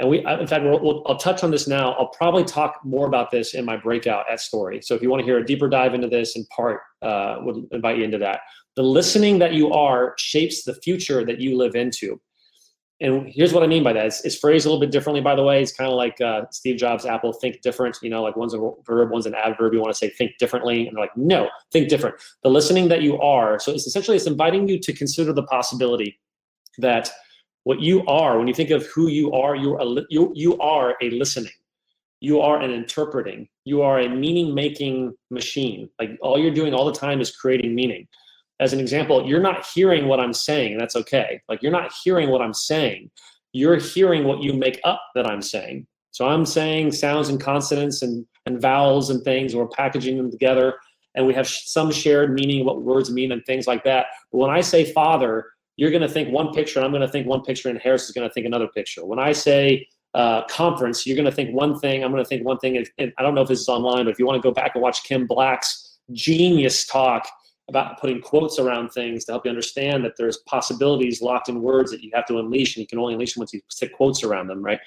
[0.00, 1.92] And we, in fact, we'll, we'll, I'll touch on this now.
[1.92, 4.80] I'll probably talk more about this in my breakout at Story.
[4.82, 7.66] So if you want to hear a deeper dive into this in part, uh, would
[7.70, 8.40] invite you into that.
[8.74, 12.20] The listening that you are shapes the future that you live into.
[13.00, 14.06] And here's what I mean by that.
[14.06, 15.62] It's, it's phrased a little bit differently, by the way.
[15.62, 17.98] It's kind of like uh, Steve Jobs' Apple, think different.
[18.02, 19.74] You know, like one's a verb, one's an adverb.
[19.74, 20.88] You want to say think differently.
[20.88, 22.16] And they're like, no, think different.
[22.42, 23.60] The listening that you are.
[23.60, 26.18] So it's essentially, it's inviting you to consider the possibility
[26.78, 27.10] that
[27.64, 30.58] what you are, when you think of who you are, you are a, you, you
[30.58, 31.52] are a listening.
[32.20, 33.48] You are an interpreting.
[33.64, 35.88] You are a meaning making machine.
[35.98, 38.06] Like all you're doing all the time is creating meaning.
[38.60, 41.40] As an example, you're not hearing what I'm saying, and that's okay.
[41.48, 43.10] Like you're not hearing what I'm saying.
[43.52, 45.86] You're hearing what you make up that I'm saying.
[46.12, 50.30] So I'm saying sounds and consonants and, and vowels and things, and we're packaging them
[50.30, 50.74] together,
[51.14, 54.06] and we have some shared meaning, what words mean, and things like that.
[54.30, 55.46] But when I say father,
[55.76, 58.04] you're going to think one picture, and I'm going to think one picture, and Harris
[58.04, 59.04] is going to think another picture.
[59.04, 62.04] When I say uh, conference, you're going to think one thing.
[62.04, 62.84] I'm going to think one thing.
[62.98, 64.72] And, I don't know if this is online, but if you want to go back
[64.74, 67.26] and watch Kim Black's genius talk
[67.68, 71.90] about putting quotes around things to help you understand that there's possibilities locked in words
[71.90, 74.22] that you have to unleash, and you can only unleash them once you stick quotes
[74.22, 74.78] around them, right?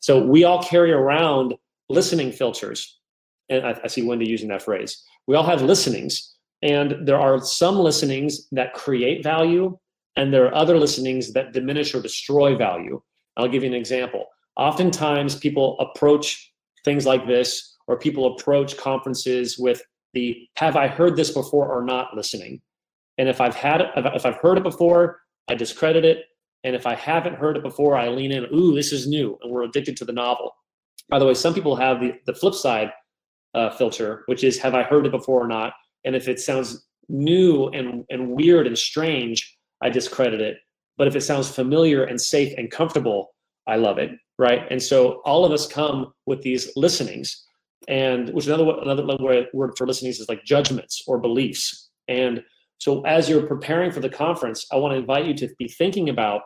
[0.00, 1.54] So we all carry around
[1.88, 3.00] listening filters,
[3.48, 5.02] and I, I see Wendy using that phrase.
[5.26, 9.76] We all have listenings, and there are some listenings that create value,
[10.16, 13.00] and there are other listenings that diminish or destroy value.
[13.36, 14.26] I'll give you an example.
[14.56, 16.52] Oftentimes, people approach
[16.84, 19.82] things like this, or people approach conferences with
[20.12, 22.60] the have I heard this before or not listening.
[23.18, 26.24] And if I've had if I've heard it before, I discredit it.
[26.64, 29.38] And if I haven't heard it before, I lean in, ooh, this is new.
[29.42, 30.52] And we're addicted to the novel.
[31.08, 32.92] By the way, some people have the, the flip side
[33.54, 35.72] uh, filter, which is have I heard it before or not?
[36.04, 40.58] And if it sounds new and, and weird and strange, I discredit it.
[40.96, 43.30] But if it sounds familiar and safe and comfortable,
[43.66, 44.10] I love it.
[44.38, 44.62] Right.
[44.70, 47.46] And so all of us come with these listenings
[47.88, 49.04] and which another another
[49.52, 51.90] word for listenings is like judgments or beliefs.
[52.08, 52.42] And
[52.78, 56.08] so, as you're preparing for the conference, I want to invite you to be thinking
[56.08, 56.42] about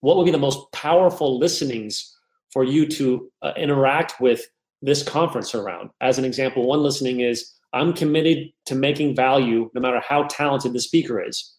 [0.00, 2.16] what will be the most powerful listenings
[2.52, 4.46] for you to uh, interact with
[4.80, 5.90] this conference around.
[6.00, 10.72] As an example, one listening is I'm committed to making value no matter how talented
[10.72, 11.54] the speaker is.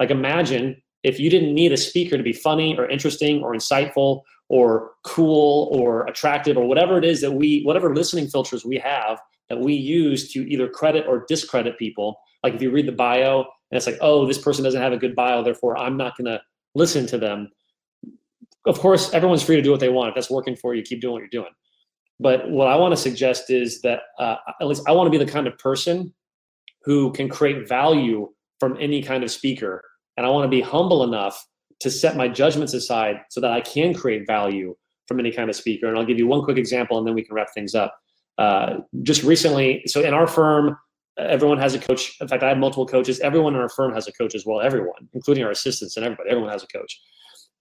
[0.00, 4.22] Like, imagine if you didn't need a speaker to be funny or interesting or insightful
[4.48, 9.18] or cool or attractive or whatever it is that we whatever listening filters we have
[9.48, 12.18] that we use to either credit or discredit people.
[12.42, 14.98] Like if you read the bio and it's like oh this person doesn't have a
[14.98, 16.40] good bio therefore i'm not going to
[16.74, 17.48] listen to them.
[18.66, 20.10] Of course everyone's free to do what they want.
[20.10, 21.52] If that's working for you keep doing what you're doing.
[22.18, 25.24] But what i want to suggest is that uh, at least i want to be
[25.24, 26.12] the kind of person
[26.82, 28.28] who can create value
[28.58, 29.82] from any kind of speaker
[30.20, 31.46] and i want to be humble enough
[31.80, 34.76] to set my judgments aside so that I can create value
[35.08, 35.88] from any kind of speaker.
[35.88, 37.98] And I'll give you one quick example and then we can wrap things up.
[38.38, 40.76] Uh, just recently, so in our firm,
[41.18, 42.16] everyone has a coach.
[42.20, 43.20] In fact, I have multiple coaches.
[43.20, 44.60] Everyone in our firm has a coach as well.
[44.60, 47.00] Everyone, including our assistants and everybody, everyone has a coach.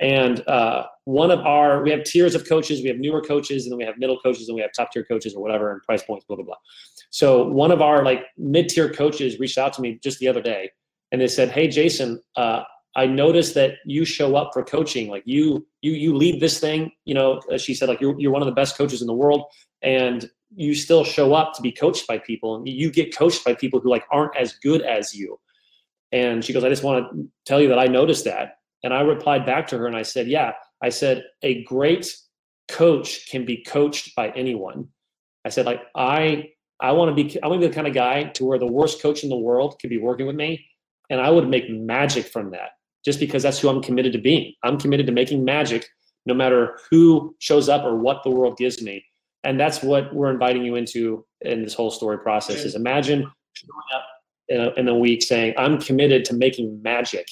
[0.02, 2.82] And uh, one of our, we have tiers of coaches.
[2.82, 5.04] We have newer coaches, and then we have middle coaches, and we have top tier
[5.04, 6.56] coaches or whatever, and price points, blah blah blah.
[7.10, 10.42] So one of our like mid tier coaches reached out to me just the other
[10.42, 10.72] day,
[11.12, 12.64] and they said, "Hey, Jason, uh,
[12.96, 15.10] I noticed that you show up for coaching.
[15.10, 16.92] Like you, you, you lead this thing.
[17.06, 19.46] You know, she said, like you're you're one of the best coaches in the world,
[19.82, 23.54] and you still show up to be coached by people, and you get coached by
[23.54, 25.40] people who like aren't as good as you.
[26.12, 28.58] And she goes, I just want to tell you that I noticed that.
[28.84, 30.54] And I replied back to her, and I said, Yeah.
[30.82, 32.10] I said a great
[32.70, 34.88] coach can be coached by anyone.
[35.46, 37.94] I said, like I I want to be I want to be the kind of
[37.94, 40.66] guy to where the worst coach in the world could be working with me,
[41.10, 42.72] and I would make magic from that
[43.06, 44.54] just because that's who I'm committed to being.
[44.64, 45.88] I'm committed to making magic
[46.26, 49.04] no matter who shows up or what the world gives me.
[49.44, 53.22] And that's what we're inviting you into in this whole story process is imagine
[53.54, 54.04] showing up
[54.50, 57.26] in a, in a week saying, I'm committed to making magic.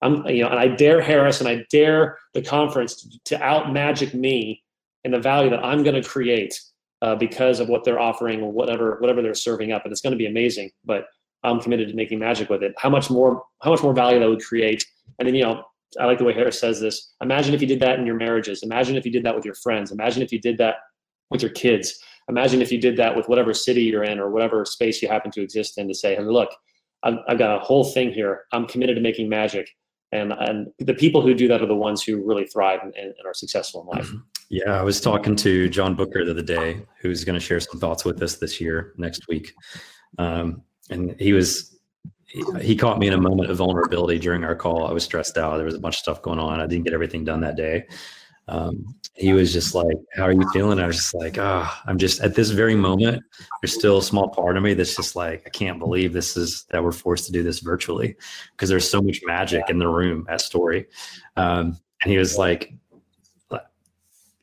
[0.00, 3.72] I'm, you know, and I dare Harris and I dare the conference to, to out
[3.72, 4.62] magic me
[5.04, 6.60] and the value that I'm going to create
[7.02, 9.84] uh, because of what they're offering or whatever, whatever they're serving up.
[9.84, 11.06] And it's going to be amazing, but
[11.44, 12.74] I'm committed to making magic with it.
[12.76, 14.84] How much more, how much more value that would create
[15.18, 15.64] and then, you know,
[15.98, 17.14] I like the way Harris says this.
[17.22, 18.62] Imagine if you did that in your marriages.
[18.62, 19.90] Imagine if you did that with your friends.
[19.90, 20.76] Imagine if you did that
[21.30, 21.98] with your kids.
[22.28, 25.30] Imagine if you did that with whatever city you're in or whatever space you happen
[25.30, 26.50] to exist in to say, hey, look,
[27.02, 28.42] I've, I've got a whole thing here.
[28.52, 29.70] I'm committed to making magic.
[30.12, 33.14] And, and the people who do that are the ones who really thrive and, and
[33.26, 34.08] are successful in life.
[34.08, 34.18] Mm-hmm.
[34.50, 37.78] Yeah, I was talking to John Booker the other day, who's going to share some
[37.78, 39.52] thoughts with us this year, next week.
[40.18, 41.76] Um, and he was
[42.60, 44.86] he, caught me in a moment of vulnerability during our call.
[44.86, 45.56] I was stressed out.
[45.56, 46.60] There was a bunch of stuff going on.
[46.60, 47.86] I didn't get everything done that day.
[48.48, 51.90] Um, he was just like, "How are you feeling?" I was just like, "Ah, oh,
[51.90, 53.22] I'm just at this very moment.
[53.60, 56.64] There's still a small part of me that's just like, I can't believe this is
[56.70, 58.16] that we're forced to do this virtually
[58.52, 60.86] because there's so much magic in the room at Story."
[61.36, 62.72] Um, and he was like,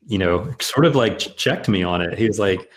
[0.07, 2.17] you know, sort of like checked me on it.
[2.17, 2.71] He was like,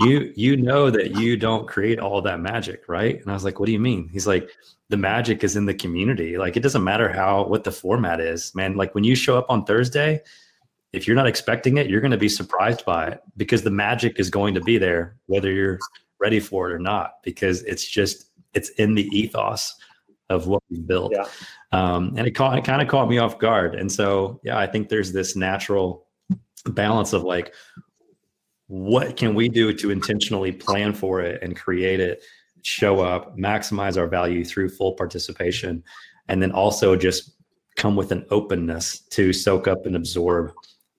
[0.00, 3.20] you you know that you don't create all that magic right?
[3.20, 4.08] And i was like what do you mean?
[4.08, 4.50] He's like
[4.88, 6.36] the magic is in the community.
[6.36, 8.76] Like it doesn't matter how what the format is man.
[8.76, 10.20] Like when you show up on thursday
[10.92, 14.20] if you're not expecting it you're going to be surprised by it because the magic
[14.20, 15.78] is going to be there whether you're
[16.20, 19.74] ready for it or not because it's just it's in the ethos
[20.28, 21.12] of what we built.
[21.14, 21.26] Yeah.
[21.72, 23.74] um, and it, caught, it kind of caught me off guard.
[23.74, 26.06] And so yeah i think there's this natural
[26.66, 27.54] balance of like
[28.72, 32.22] what can we do to intentionally plan for it and create it
[32.62, 35.84] show up maximize our value through full participation
[36.28, 37.32] and then also just
[37.76, 40.54] come with an openness to soak up and absorb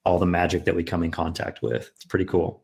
[0.05, 1.89] all the magic that we come in contact with.
[1.95, 2.63] It's pretty cool.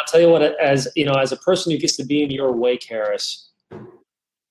[0.00, 2.30] I'll tell you what, as you know, as a person who gets to be in
[2.30, 3.50] your wake, Harris,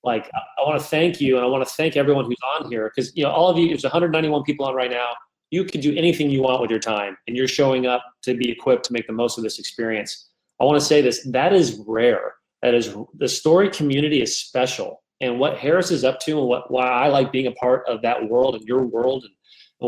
[0.02, 2.70] like I, I want to thank you and I want to thank everyone who's on
[2.70, 3.68] here because you know all of you.
[3.68, 5.10] There's 191 people on right now.
[5.52, 8.50] You can do anything you want with your time, and you're showing up to be
[8.50, 10.30] equipped to make the most of this experience.
[10.58, 12.34] I want to say this: that is rare.
[12.62, 16.70] That is the story community is special, and what Harris is up to, and what
[16.70, 19.32] why I like being a part of that world and your world, and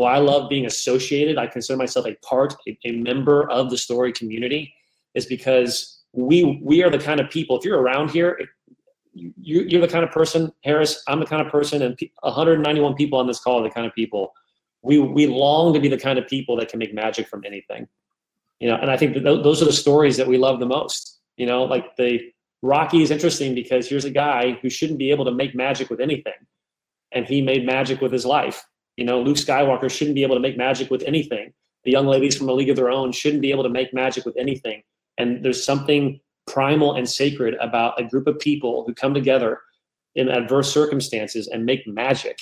[0.03, 1.39] why I love being associated.
[1.39, 4.71] I consider myself a part, a, a member of the story community,
[5.15, 7.57] is because we we are the kind of people.
[7.57, 8.37] If you're around here,
[9.15, 9.33] you,
[9.67, 11.01] you're the kind of person, Harris.
[11.07, 13.95] I'm the kind of person, and 191 people on this call are the kind of
[13.95, 14.31] people.
[14.85, 17.87] We we long to be the kind of people that can make magic from anything,
[18.59, 18.75] you know.
[18.75, 21.19] And I think those are the stories that we love the most.
[21.37, 22.31] You know, like the
[22.61, 25.99] Rocky is interesting because here's a guy who shouldn't be able to make magic with
[25.99, 26.39] anything,
[27.11, 28.63] and he made magic with his life.
[28.97, 31.53] You know, Luke Skywalker shouldn't be able to make magic with anything.
[31.83, 34.25] The young ladies from A League of Their Own shouldn't be able to make magic
[34.25, 34.83] with anything.
[35.17, 39.59] And there's something primal and sacred about a group of people who come together
[40.15, 42.39] in adverse circumstances and make magic.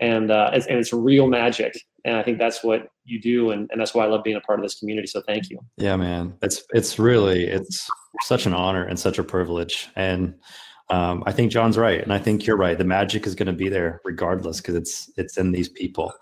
[0.00, 1.74] And, uh, and it's real magic.
[2.04, 3.50] And I think that's what you do.
[3.50, 5.06] And, and that's why I love being a part of this community.
[5.06, 5.58] So thank you.
[5.76, 6.34] Yeah, man.
[6.42, 7.88] It's, it's really, it's
[8.22, 9.88] such an honor and such a privilege.
[9.96, 10.34] And
[10.90, 12.76] um, I think John's right, and I think you're right.
[12.76, 16.12] The magic is going to be there regardless because it's it's in these people,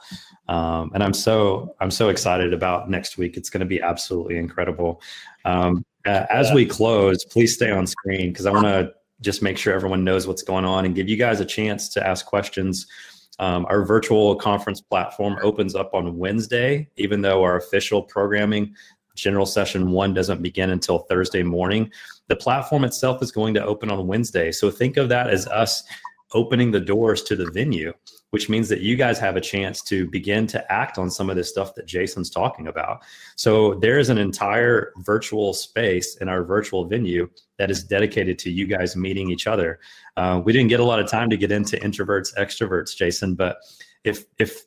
[0.49, 3.39] um, and I'm so I'm so excited about next week.
[3.39, 5.01] It's going to be absolutely incredible.
[5.47, 9.57] Um, uh, as we close, please stay on screen because I want to just make
[9.57, 12.87] sure everyone knows what's going on and give you guys a chance to ask questions.
[13.39, 18.75] Um, our virtual conference platform opens up on Wednesday, even though our official programming
[19.19, 21.91] general session one doesn't begin until Thursday morning.
[22.29, 24.53] The platform itself is going to open on Wednesday.
[24.53, 25.83] So think of that as us
[26.35, 27.93] opening the doors to the venue,
[28.31, 31.37] which means that you guys have a chance to begin to act on some of
[31.37, 33.03] this stuff that Jason's talking about.
[33.37, 38.67] So there's an entire virtual space in our virtual venue that is dedicated to you
[38.67, 39.81] guys meeting each other.
[40.17, 43.59] Uh, we didn't get a lot of time to get into introverts, extroverts, Jason, but
[44.05, 44.65] if if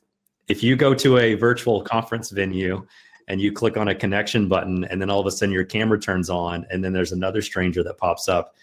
[0.48, 2.84] if you go to a virtual conference venue
[3.28, 5.98] and you click on a connection button and then all of a sudden your camera
[5.98, 8.54] turns on and then there's another stranger that pops up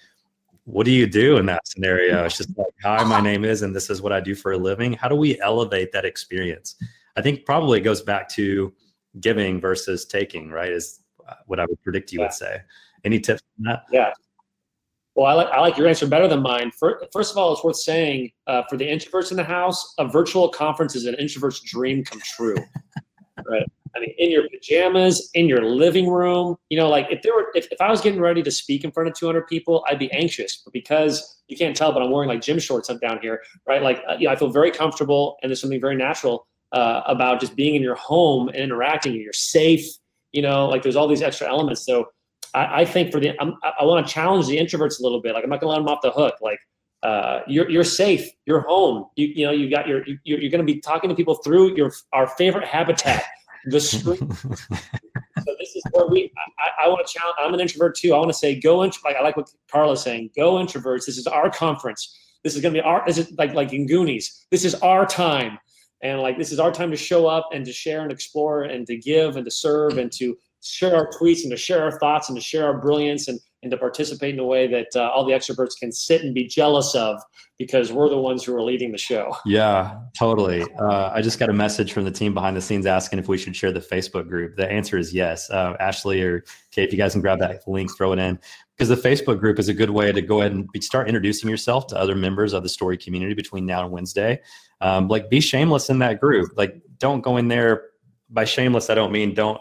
[0.69, 3.75] what do you do in that scenario it's just like hi my name is and
[3.75, 6.75] this is what i do for a living how do we elevate that experience
[7.17, 8.71] i think probably it goes back to
[9.19, 10.99] giving versus taking right is
[11.47, 12.25] what i would predict you yeah.
[12.25, 12.61] would say
[13.03, 14.11] any tips on that yeah
[15.15, 16.71] well, I like, I like your answer better than mine.
[16.79, 20.47] First of all, it's worth saying uh, for the introverts in the house, a virtual
[20.47, 22.55] conference is an introvert's dream come true.
[23.45, 23.69] right?
[23.95, 26.55] I mean, in your pajamas, in your living room.
[26.69, 28.91] You know, like if there were, if, if I was getting ready to speak in
[28.91, 30.61] front of 200 people, I'd be anxious.
[30.63, 33.81] But because you can't tell, but I'm wearing like gym shorts up down here, right?
[33.81, 37.75] Like, uh, I feel very comfortable, and there's something very natural uh, about just being
[37.75, 39.13] in your home and interacting.
[39.13, 39.85] And you're safe.
[40.31, 41.85] You know, like there's all these extra elements.
[41.85, 42.05] So
[42.53, 45.33] I, I think for the, I'm, i want to challenge the introverts a little bit.
[45.33, 46.35] Like I'm not gonna let them off the hook.
[46.41, 46.59] Like
[47.03, 48.29] uh, you're you're safe.
[48.45, 49.05] You're home.
[49.15, 51.75] You you know you got your you're, you're going to be talking to people through
[51.75, 53.23] your our favorite habitat
[53.65, 54.17] the screen.
[54.35, 56.31] so this is where we.
[56.59, 57.35] I, I want to challenge.
[57.39, 58.13] I'm an introvert too.
[58.13, 60.31] I want to say, go int- Like I like what Carla's saying.
[60.35, 61.05] Go introverts.
[61.05, 62.17] This is our conference.
[62.43, 63.03] This is going to be our.
[63.05, 64.45] This is like like in Goonies.
[64.51, 65.59] This is our time,
[66.01, 68.85] and like this is our time to show up and to share and explore and
[68.87, 72.29] to give and to serve and to share our tweets and to share our thoughts
[72.29, 75.25] and to share our brilliance and and to participate in a way that uh, all
[75.25, 77.21] the extroverts can sit and be jealous of
[77.57, 79.35] because we're the ones who are leading the show.
[79.45, 80.63] Yeah, totally.
[80.79, 83.37] Uh, I just got a message from the team behind the scenes asking if we
[83.37, 84.55] should share the Facebook group.
[84.55, 85.49] The answer is yes.
[85.49, 88.39] Uh, Ashley or Kate, if you guys can grab that link, throw it in.
[88.77, 91.87] Because the Facebook group is a good way to go ahead and start introducing yourself
[91.87, 94.39] to other members of the story community between now and Wednesday.
[94.79, 96.51] Um, like, be shameless in that group.
[96.55, 97.87] Like, don't go in there.
[98.29, 99.59] By shameless, I don't mean don't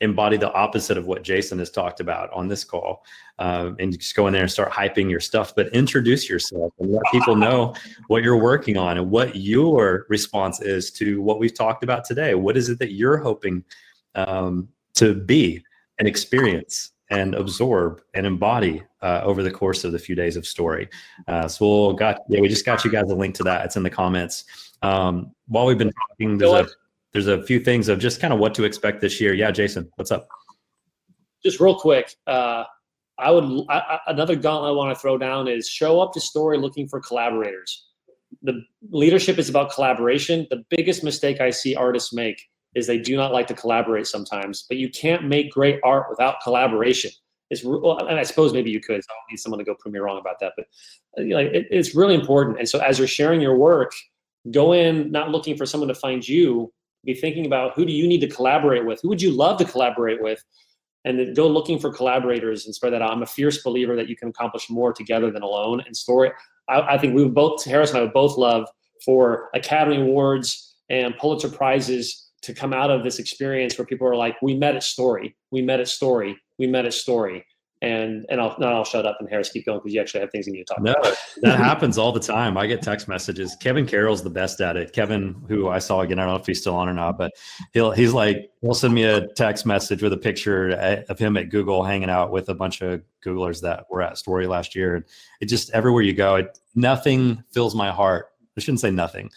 [0.00, 3.04] embody the opposite of what Jason has talked about on this call,
[3.38, 5.54] uh, and just go in there and start hyping your stuff.
[5.54, 7.74] But introduce yourself and let people know
[8.08, 12.34] what you're working on and what your response is to what we've talked about today.
[12.34, 13.64] What is it that you're hoping
[14.14, 15.62] um, to be
[15.98, 20.46] and experience and absorb and embody uh, over the course of the few days of
[20.46, 20.88] story.
[21.28, 23.64] Uh, so we'll got yeah, we just got you guys a link to that.
[23.64, 24.44] It's in the comments.
[24.82, 26.68] Um, while we've been talking, there's a
[27.12, 29.34] there's a few things of just kind of what to expect this year.
[29.34, 30.28] Yeah, Jason, what's up?
[31.44, 32.64] Just real quick, uh,
[33.18, 36.58] I would I, another gauntlet I want to throw down is show up to story
[36.58, 37.86] looking for collaborators.
[38.42, 40.46] The leadership is about collaboration.
[40.50, 42.42] The biggest mistake I see artists make
[42.74, 44.66] is they do not like to collaborate sometimes.
[44.68, 47.10] But you can't make great art without collaboration.
[47.48, 49.02] It's well, and I suppose maybe you could.
[49.02, 50.52] So I don't need someone to go prove me wrong about that.
[50.56, 50.66] But
[51.18, 52.58] uh, it, it's really important.
[52.58, 53.92] And so as you're sharing your work,
[54.50, 56.72] go in not looking for someone to find you,
[57.06, 59.00] be thinking about who do you need to collaborate with?
[59.02, 60.44] Who would you love to collaborate with?
[61.04, 63.12] And go looking for collaborators and spread that out.
[63.12, 65.80] I'm a fierce believer that you can accomplish more together than alone.
[65.86, 66.32] And story,
[66.68, 68.68] I, I think we would both, Harris and I would both love
[69.04, 74.16] for Academy Awards and Pulitzer Prizes to come out of this experience where people are
[74.16, 77.44] like, we met at story, we met at story, we met at story
[77.82, 80.30] and and I'll no, I'll shut up and Harris keep going because you actually have
[80.30, 81.16] things you need to talk no, about.
[81.42, 82.56] that happens all the time.
[82.56, 83.54] I get text messages.
[83.60, 84.92] Kevin Carroll's the best at it.
[84.92, 87.32] Kevin, who I saw again, I don't know if he's still on or not, but
[87.74, 91.36] he'll he's like he'll send me a text message with a picture eh, of him
[91.36, 94.96] at Google hanging out with a bunch of Googlers that were at Story last year.
[94.96, 95.04] And
[95.40, 98.28] it just everywhere you go, it nothing fills my heart.
[98.56, 99.30] I shouldn't say nothing.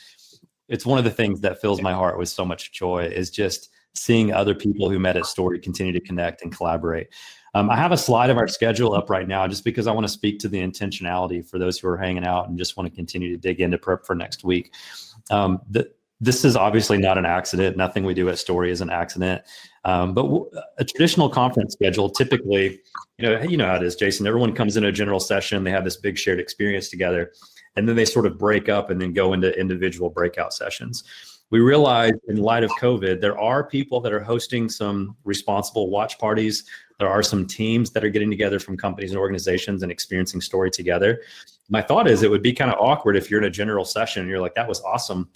[0.70, 3.70] It's one of the things that fills my heart with so much joy is just
[3.96, 7.08] seeing other people who met at Story continue to connect and collaborate.
[7.54, 10.06] Um, I have a slide of our schedule up right now just because I want
[10.06, 12.96] to speak to the intentionality for those who are hanging out and just want to
[12.96, 14.74] continue to dig into prep for next week.
[15.32, 15.92] Um, the,
[16.22, 17.78] this is obviously not an accident.
[17.78, 19.42] Nothing we do at Story is an accident.
[19.86, 22.82] Um, but w- a traditional conference schedule, typically,
[23.18, 24.28] you know, you know how it is, Jason.
[24.28, 25.64] Everyone comes in a general session.
[25.64, 27.32] They have this big shared experience together,
[27.78, 31.06] and then they sort of break up and then go into individual breakout sessions
[31.52, 36.20] we realize in light of COVID, there are people that are hosting some responsible watch
[36.20, 36.66] parties.
[37.00, 40.70] There are some teams that are getting together from companies and organizations and experiencing story
[40.70, 41.22] together.
[41.70, 44.22] My thought is it would be kind of awkward if you're in a general session
[44.22, 45.30] and you're like, that was awesome.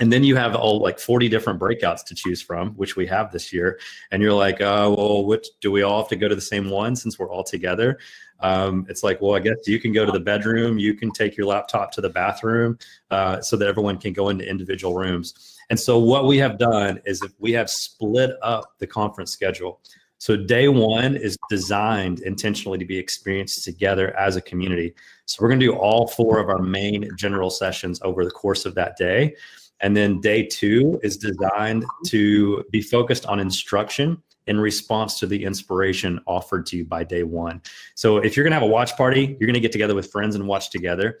[0.00, 3.30] And then you have all like 40 different breakouts to choose from, which we have
[3.30, 3.78] this year.
[4.10, 6.68] And you're like, oh, well, which do we all have to go to the same
[6.68, 7.98] one since we're all together?
[8.40, 11.36] Um, it's like, well, I guess you can go to the bedroom, you can take
[11.36, 12.78] your laptop to the bathroom
[13.10, 15.56] uh, so that everyone can go into individual rooms.
[15.70, 19.80] And so, what we have done is we have split up the conference schedule.
[20.18, 24.94] So, day one is designed intentionally to be experienced together as a community.
[25.26, 28.64] So, we're going to do all four of our main general sessions over the course
[28.64, 29.34] of that day.
[29.80, 35.44] And then day two is designed to be focused on instruction in response to the
[35.44, 37.62] inspiration offered to you by day one.
[37.94, 40.10] So if you're going to have a watch party, you're going to get together with
[40.10, 41.18] friends and watch together.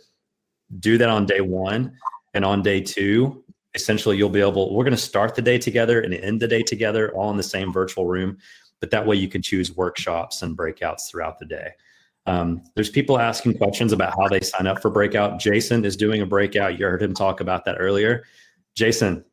[0.78, 1.96] Do that on day one.
[2.34, 6.00] And on day two, essentially, you'll be able, we're going to start the day together
[6.00, 8.38] and end the day together all in the same virtual room.
[8.80, 11.70] But that way you can choose workshops and breakouts throughout the day.
[12.26, 15.38] Um, there's people asking questions about how they sign up for breakout.
[15.38, 16.78] Jason is doing a breakout.
[16.78, 18.24] You heard him talk about that earlier.
[18.74, 19.24] Jason,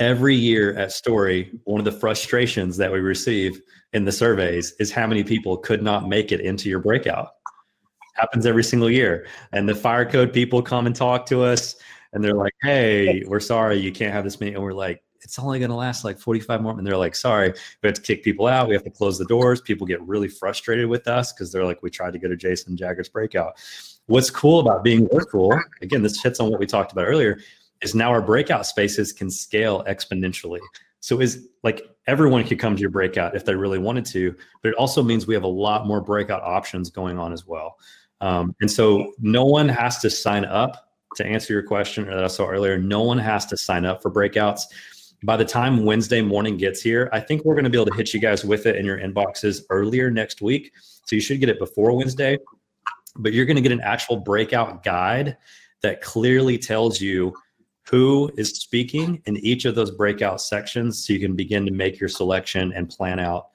[0.00, 3.60] every year at Story, one of the frustrations that we receive
[3.92, 7.30] in the surveys is how many people could not make it into your breakout.
[8.14, 9.26] Happens every single year.
[9.52, 11.76] And the fire code people come and talk to us
[12.12, 14.54] and they're like, hey, we're sorry, you can't have this many.
[14.54, 16.78] And we're like, it's only going to last like 45 more.
[16.78, 17.52] And they're like, sorry,
[17.82, 18.68] we have to kick people out.
[18.68, 19.60] We have to close the doors.
[19.60, 22.76] People get really frustrated with us because they're like, we tried to go to Jason
[22.76, 23.54] Jaggard's breakout.
[24.06, 27.38] What's cool about being virtual, again, this hits on what we talked about earlier,
[27.82, 30.60] is now our breakout spaces can scale exponentially.
[31.00, 34.70] So is like everyone could come to your breakout if they really wanted to, but
[34.70, 37.78] it also means we have a lot more breakout options going on as well.
[38.20, 42.24] Um, and so no one has to sign up to answer your question or that
[42.24, 42.78] I saw earlier.
[42.78, 44.62] No one has to sign up for breakouts.
[45.24, 47.96] By the time Wednesday morning gets here, I think we're going to be able to
[47.96, 50.72] hit you guys with it in your inboxes earlier next week.
[51.06, 52.38] So you should get it before Wednesday,
[53.16, 55.36] but you're going to get an actual breakout guide
[55.82, 57.34] that clearly tells you
[57.88, 61.98] who is speaking in each of those breakout sections so you can begin to make
[61.98, 63.48] your selection and plan out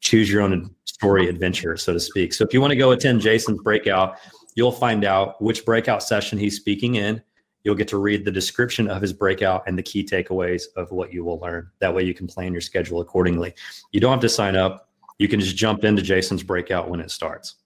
[0.00, 3.20] choose your own story adventure so to speak so if you want to go attend
[3.20, 4.16] jason's breakout
[4.54, 7.20] you'll find out which breakout session he's speaking in
[7.64, 11.12] you'll get to read the description of his breakout and the key takeaways of what
[11.12, 13.54] you will learn that way you can plan your schedule accordingly
[13.92, 14.88] you don't have to sign up
[15.18, 17.56] you can just jump into jason's breakout when it starts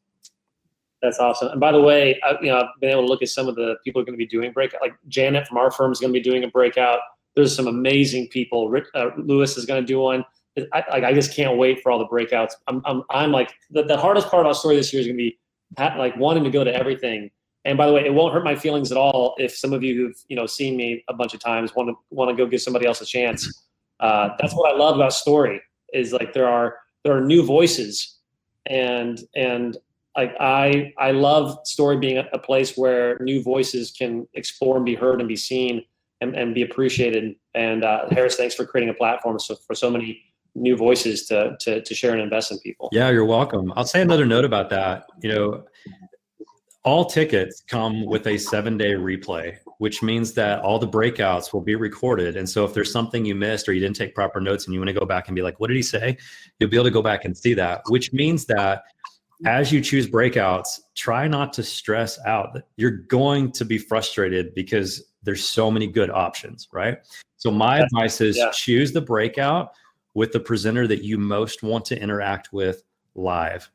[1.05, 1.49] that's awesome.
[1.49, 3.57] And by the way, I, you know, I've been able to look at some of
[3.57, 4.81] the people who are going to be doing breakout.
[4.81, 7.01] Like Janet from our firm is going to be doing a breakout.
[7.37, 8.71] There's some amazing people.
[8.71, 10.25] Rick, uh, Lewis is going to do one.
[10.73, 12.53] I, I, just can't wait for all the breakouts.
[12.69, 15.17] I'm, I'm, I'm like the, the hardest part of our story this year is going
[15.17, 15.39] to be
[15.79, 17.31] like wanting to go to everything.
[17.65, 19.95] And by the way, it won't hurt my feelings at all if some of you
[19.95, 22.61] who've you know seen me a bunch of times want to want to go give
[22.61, 23.65] somebody else a chance.
[24.01, 25.61] Uh, that's what I love about story
[25.93, 28.19] is like there are there are new voices,
[28.67, 29.77] and and
[30.17, 34.95] like I I love story being a, place where new voices can explore and be
[34.95, 35.83] heard and be seen
[36.21, 37.35] and, and be appreciated.
[37.55, 40.23] And uh, Harris, thanks for creating a platform so, for so many
[40.55, 42.89] new voices to, to to share and invest in people.
[42.93, 43.73] Yeah, you're welcome.
[43.77, 45.07] I'll say another note about that.
[45.23, 45.65] You know,
[46.85, 51.63] all tickets come with a seven day replay, which means that all the breakouts will
[51.63, 52.37] be recorded.
[52.37, 54.81] And so if there's something you missed or you didn't take proper notes and you
[54.81, 56.17] want to go back and be like, what did he say?
[56.59, 58.83] You'll be able to go back and see that, which means that
[59.47, 62.57] as you choose breakouts, try not to stress out.
[62.77, 66.99] You're going to be frustrated because there's so many good options, right?
[67.37, 68.51] So my advice is yeah.
[68.53, 69.73] choose the breakout
[70.13, 73.71] with the presenter that you most want to interact with live.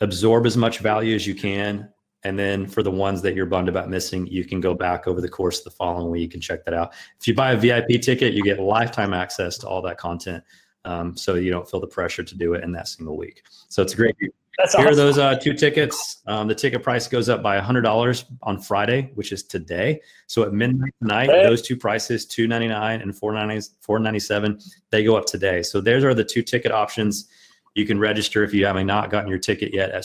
[0.00, 1.88] Absorb as much value as you can.
[2.22, 5.20] And then for the ones that you're bummed about missing, you can go back over
[5.20, 6.92] the course of the following week and check that out.
[7.18, 10.44] If you buy a VIP ticket, you get lifetime access to all that content.
[10.84, 13.42] Um, so you don't feel the pressure to do it in that single week.
[13.68, 14.16] So it's a great
[14.60, 14.92] that's Here awesome.
[14.92, 16.18] are those uh, two tickets.
[16.26, 20.00] Um, the ticket price goes up by $100 on Friday, which is today.
[20.26, 21.44] So at midnight tonight, hey.
[21.44, 25.62] those two prices, 299 and $497, they go up today.
[25.62, 27.28] So those are the two ticket options.
[27.74, 30.04] You can register if you haven't not gotten your ticket yet at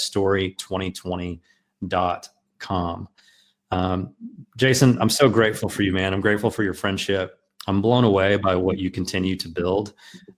[1.83, 3.07] story2020.com.
[3.71, 4.13] Um,
[4.57, 6.13] Jason, I'm so grateful for you, man.
[6.13, 7.39] I'm grateful for your friendship.
[7.67, 9.93] I'm blown away by what you continue to build.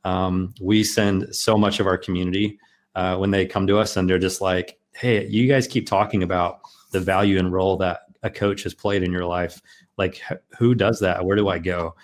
[0.05, 2.57] Um, we send so much of our community
[2.95, 6.23] uh, when they come to us and they're just like, hey, you guys keep talking
[6.23, 6.61] about
[6.91, 9.61] the value and role that a coach has played in your life.
[9.97, 10.21] Like,
[10.57, 11.23] who does that?
[11.23, 11.95] Where do I go?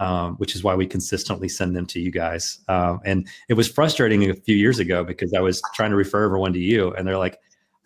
[0.00, 2.60] Um, which is why we consistently send them to you guys.
[2.68, 6.24] Um, and it was frustrating a few years ago because I was trying to refer
[6.24, 7.40] everyone to you, and they're like,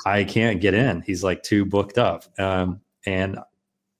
[0.04, 1.02] "I can't get in.
[1.02, 3.38] He's like too booked up." Um, and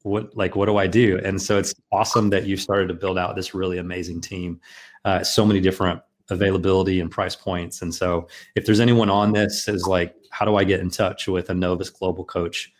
[0.02, 1.20] what like what do I do?
[1.24, 4.60] And so it's awesome that you started to build out this really amazing team.
[5.04, 6.00] Uh, so many different
[6.30, 7.82] availability and price points.
[7.82, 11.28] And so if there's anyone on this is like, how do I get in touch
[11.28, 12.72] with a Novus global coach?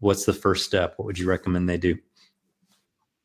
[0.00, 0.94] What's the first step?
[0.96, 1.96] What would you recommend they do?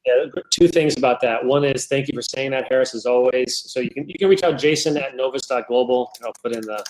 [0.06, 1.44] Yeah, two things about that.
[1.44, 3.64] One is thank you for saying that, Harris, as always.
[3.72, 6.12] So you can you can reach out Jason at novus.global.
[6.24, 6.84] I'll put in the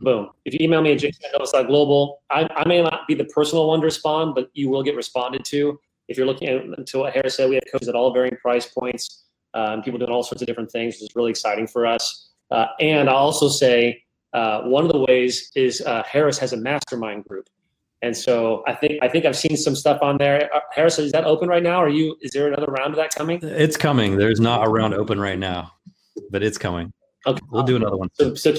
[0.00, 0.28] boom.
[0.44, 3.68] If you email me at jason at novus.global, I, I may not be the personal
[3.68, 5.78] one to respond, but you will get responded to.
[6.08, 8.66] If you're looking at into what Harris said, we have coaches at all varying price
[8.66, 9.22] points
[9.54, 12.30] um, people doing all sorts of different things, which is really exciting for us.
[12.50, 14.02] Uh, and I'll also say
[14.32, 17.48] uh, one of the ways is uh, Harris has a mastermind group.
[18.02, 20.52] And so I think I think I've seen some stuff on there.
[20.52, 21.76] Uh, Harris, is that open right now?
[21.76, 22.16] Are you?
[22.20, 23.38] Is there another round of that coming?
[23.42, 24.16] It's coming.
[24.16, 25.70] There's not a round open right now,
[26.30, 26.92] but it's coming.
[27.28, 28.08] Okay, we'll do another one.
[28.14, 28.54] So, so,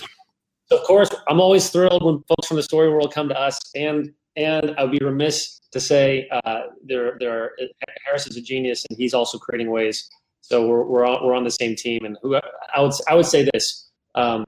[0.68, 3.60] so of course, I'm always thrilled when folks from the story world come to us,
[3.76, 7.52] and and I'd be remiss to say uh, there there
[8.06, 10.10] Harris is a genius, and he's also creating ways
[10.44, 13.26] so we're we're on, we're on the same team, and who I would I would
[13.26, 14.46] say this: um,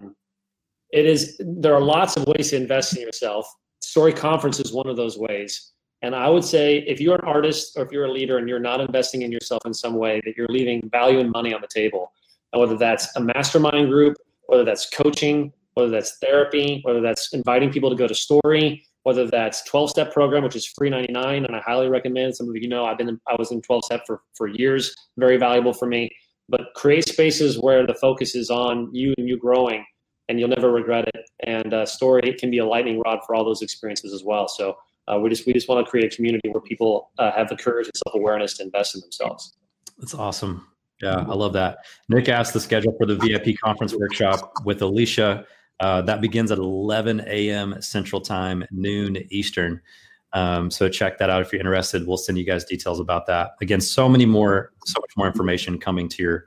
[0.91, 3.51] it is there are lots of ways to invest in yourself.
[3.79, 5.71] Story Conference is one of those ways.
[6.01, 8.59] And I would say if you're an artist or if you're a leader and you're
[8.59, 11.67] not investing in yourself in some way, that you're leaving value and money on the
[11.67, 12.11] table.
[12.51, 17.71] And whether that's a mastermind group, whether that's coaching, whether that's therapy, whether that's inviting
[17.71, 21.45] people to go to story, whether that's 12 step program, which is free 99.
[21.45, 23.85] And I highly recommend some of you know, I've been, in, I was in 12
[23.85, 26.09] step for, for years, very valuable for me,
[26.49, 29.85] but create spaces where the focus is on you and you growing
[30.27, 31.29] and you'll never regret it.
[31.43, 34.47] And uh, story can be a lightning rod for all those experiences as well.
[34.47, 37.49] So uh, we just, we just want to create a community where people uh, have
[37.49, 39.55] the courage and self-awareness to invest in themselves.
[39.99, 40.65] That's awesome.
[41.01, 41.79] Yeah, I love that.
[42.09, 45.45] Nick asked the schedule for the VIP conference workshop with Alicia
[45.79, 47.81] uh, that begins at 11 a.m.
[47.81, 49.81] Central Time, noon Eastern.
[50.33, 52.05] Um, so check that out if you're interested.
[52.05, 53.51] We'll send you guys details about that.
[53.61, 56.45] Again, so many more, so much more information coming to your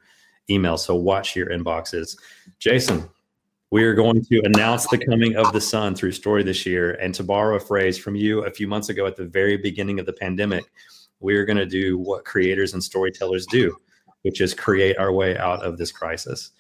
[0.51, 0.76] email.
[0.76, 2.16] So watch your inboxes.
[2.59, 3.09] Jason,
[3.70, 6.93] we are going to announce the coming of the sun through story this year.
[6.95, 9.99] And to borrow a phrase from you a few months ago at the very beginning
[9.99, 10.64] of the pandemic,
[11.20, 13.77] we are going to do what creators and storytellers do,
[14.23, 16.53] which is create our way out of this crisis.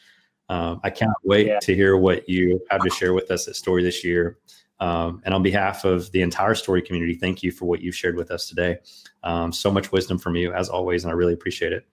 [0.48, 1.58] Um, I can't wait yeah.
[1.60, 4.38] to hear what you have to share with us at Story this year.
[4.80, 8.16] Um, and on behalf of the entire Story community, thank you for what you've shared
[8.16, 8.78] with us today.
[9.24, 11.86] Um, so much wisdom from you, as always, and I really appreciate it.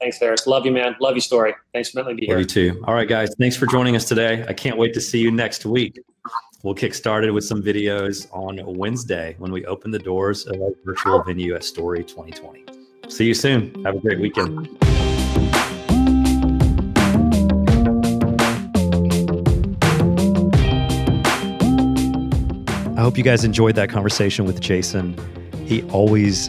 [0.00, 0.46] Thanks, Harris.
[0.46, 0.94] Love you, man.
[1.00, 1.54] Love you, Story.
[1.72, 2.36] Thanks for letting me be here.
[2.36, 2.84] Love you too.
[2.86, 3.30] All right, guys.
[3.38, 4.44] Thanks for joining us today.
[4.46, 5.98] I can't wait to see you next week.
[6.62, 10.70] We'll kick started with some videos on Wednesday when we open the doors of our
[10.84, 12.64] virtual venue at Story 2020.
[13.08, 13.84] See you soon.
[13.84, 14.83] Have a great weekend.
[23.04, 25.14] Hope you guys enjoyed that conversation with Jason.
[25.66, 26.48] He always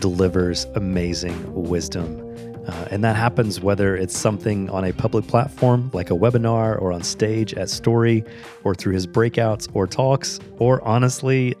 [0.00, 2.20] delivers amazing wisdom.
[2.66, 6.92] Uh, and that happens whether it's something on a public platform like a webinar or
[6.92, 8.24] on stage at Story
[8.64, 11.54] or through his breakouts or talks, or honestly,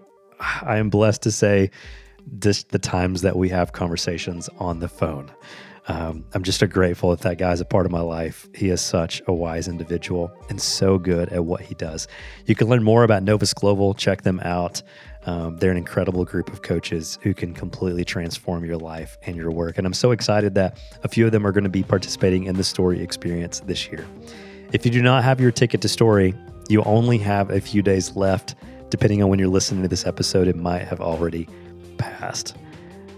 [0.62, 1.70] I am blessed to say,
[2.40, 5.30] just the times that we have conversations on the phone.
[5.86, 8.48] Um, I'm just grateful that that guy's a part of my life.
[8.54, 12.08] He is such a wise individual and so good at what he does.
[12.46, 13.92] You can learn more about Novus Global.
[13.92, 14.82] Check them out.
[15.26, 19.50] Um, they're an incredible group of coaches who can completely transform your life and your
[19.50, 19.76] work.
[19.76, 22.56] And I'm so excited that a few of them are going to be participating in
[22.56, 24.06] the story experience this year.
[24.72, 26.34] If you do not have your ticket to story,
[26.68, 28.54] you only have a few days left.
[28.90, 31.48] Depending on when you're listening to this episode, it might have already
[31.98, 32.56] passed.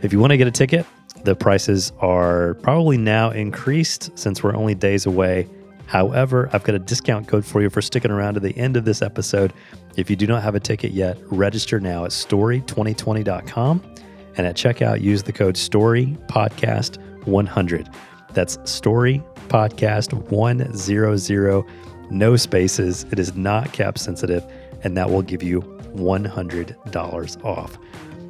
[0.03, 0.87] If you want to get a ticket,
[1.27, 5.49] the prices are probably now increased since we're only days away.
[5.87, 8.85] However, I've got a discount code for you for sticking around to the end of
[8.85, 9.53] this episode.
[9.97, 13.95] If you do not have a ticket yet, register now at story2020.com
[14.37, 17.95] and at checkout use the code STORYPODCAST100.
[18.33, 21.65] That's Story Podcast 100,
[22.11, 23.05] no spaces.
[23.11, 24.45] It is not cap sensitive,
[24.85, 25.63] and that will give you
[25.97, 27.79] $100 off.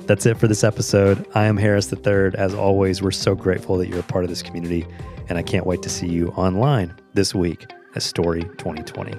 [0.06, 1.26] That's it for this episode.
[1.34, 2.30] I am Harris III.
[2.38, 4.86] As always, we're so grateful that you're a part of this community,
[5.28, 7.66] and I can't wait to see you online this week
[7.96, 9.12] at Story 2020.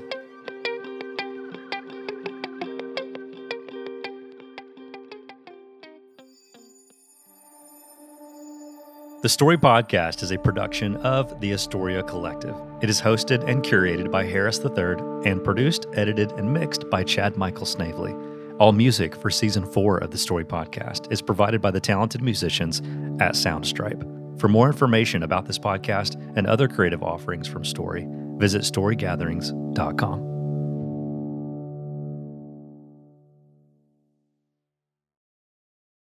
[9.24, 12.56] The Story Podcast is a production of the Astoria Collective.
[12.82, 17.36] It is hosted and curated by Harris III and produced, edited, and mixed by Chad
[17.36, 18.16] Michael Snavely.
[18.60, 22.80] All music for season four of the Story Podcast is provided by the talented musicians
[23.20, 24.40] at Soundstripe.
[24.40, 28.08] For more information about this podcast and other creative offerings from Story,
[28.38, 30.37] visit storygatherings.com.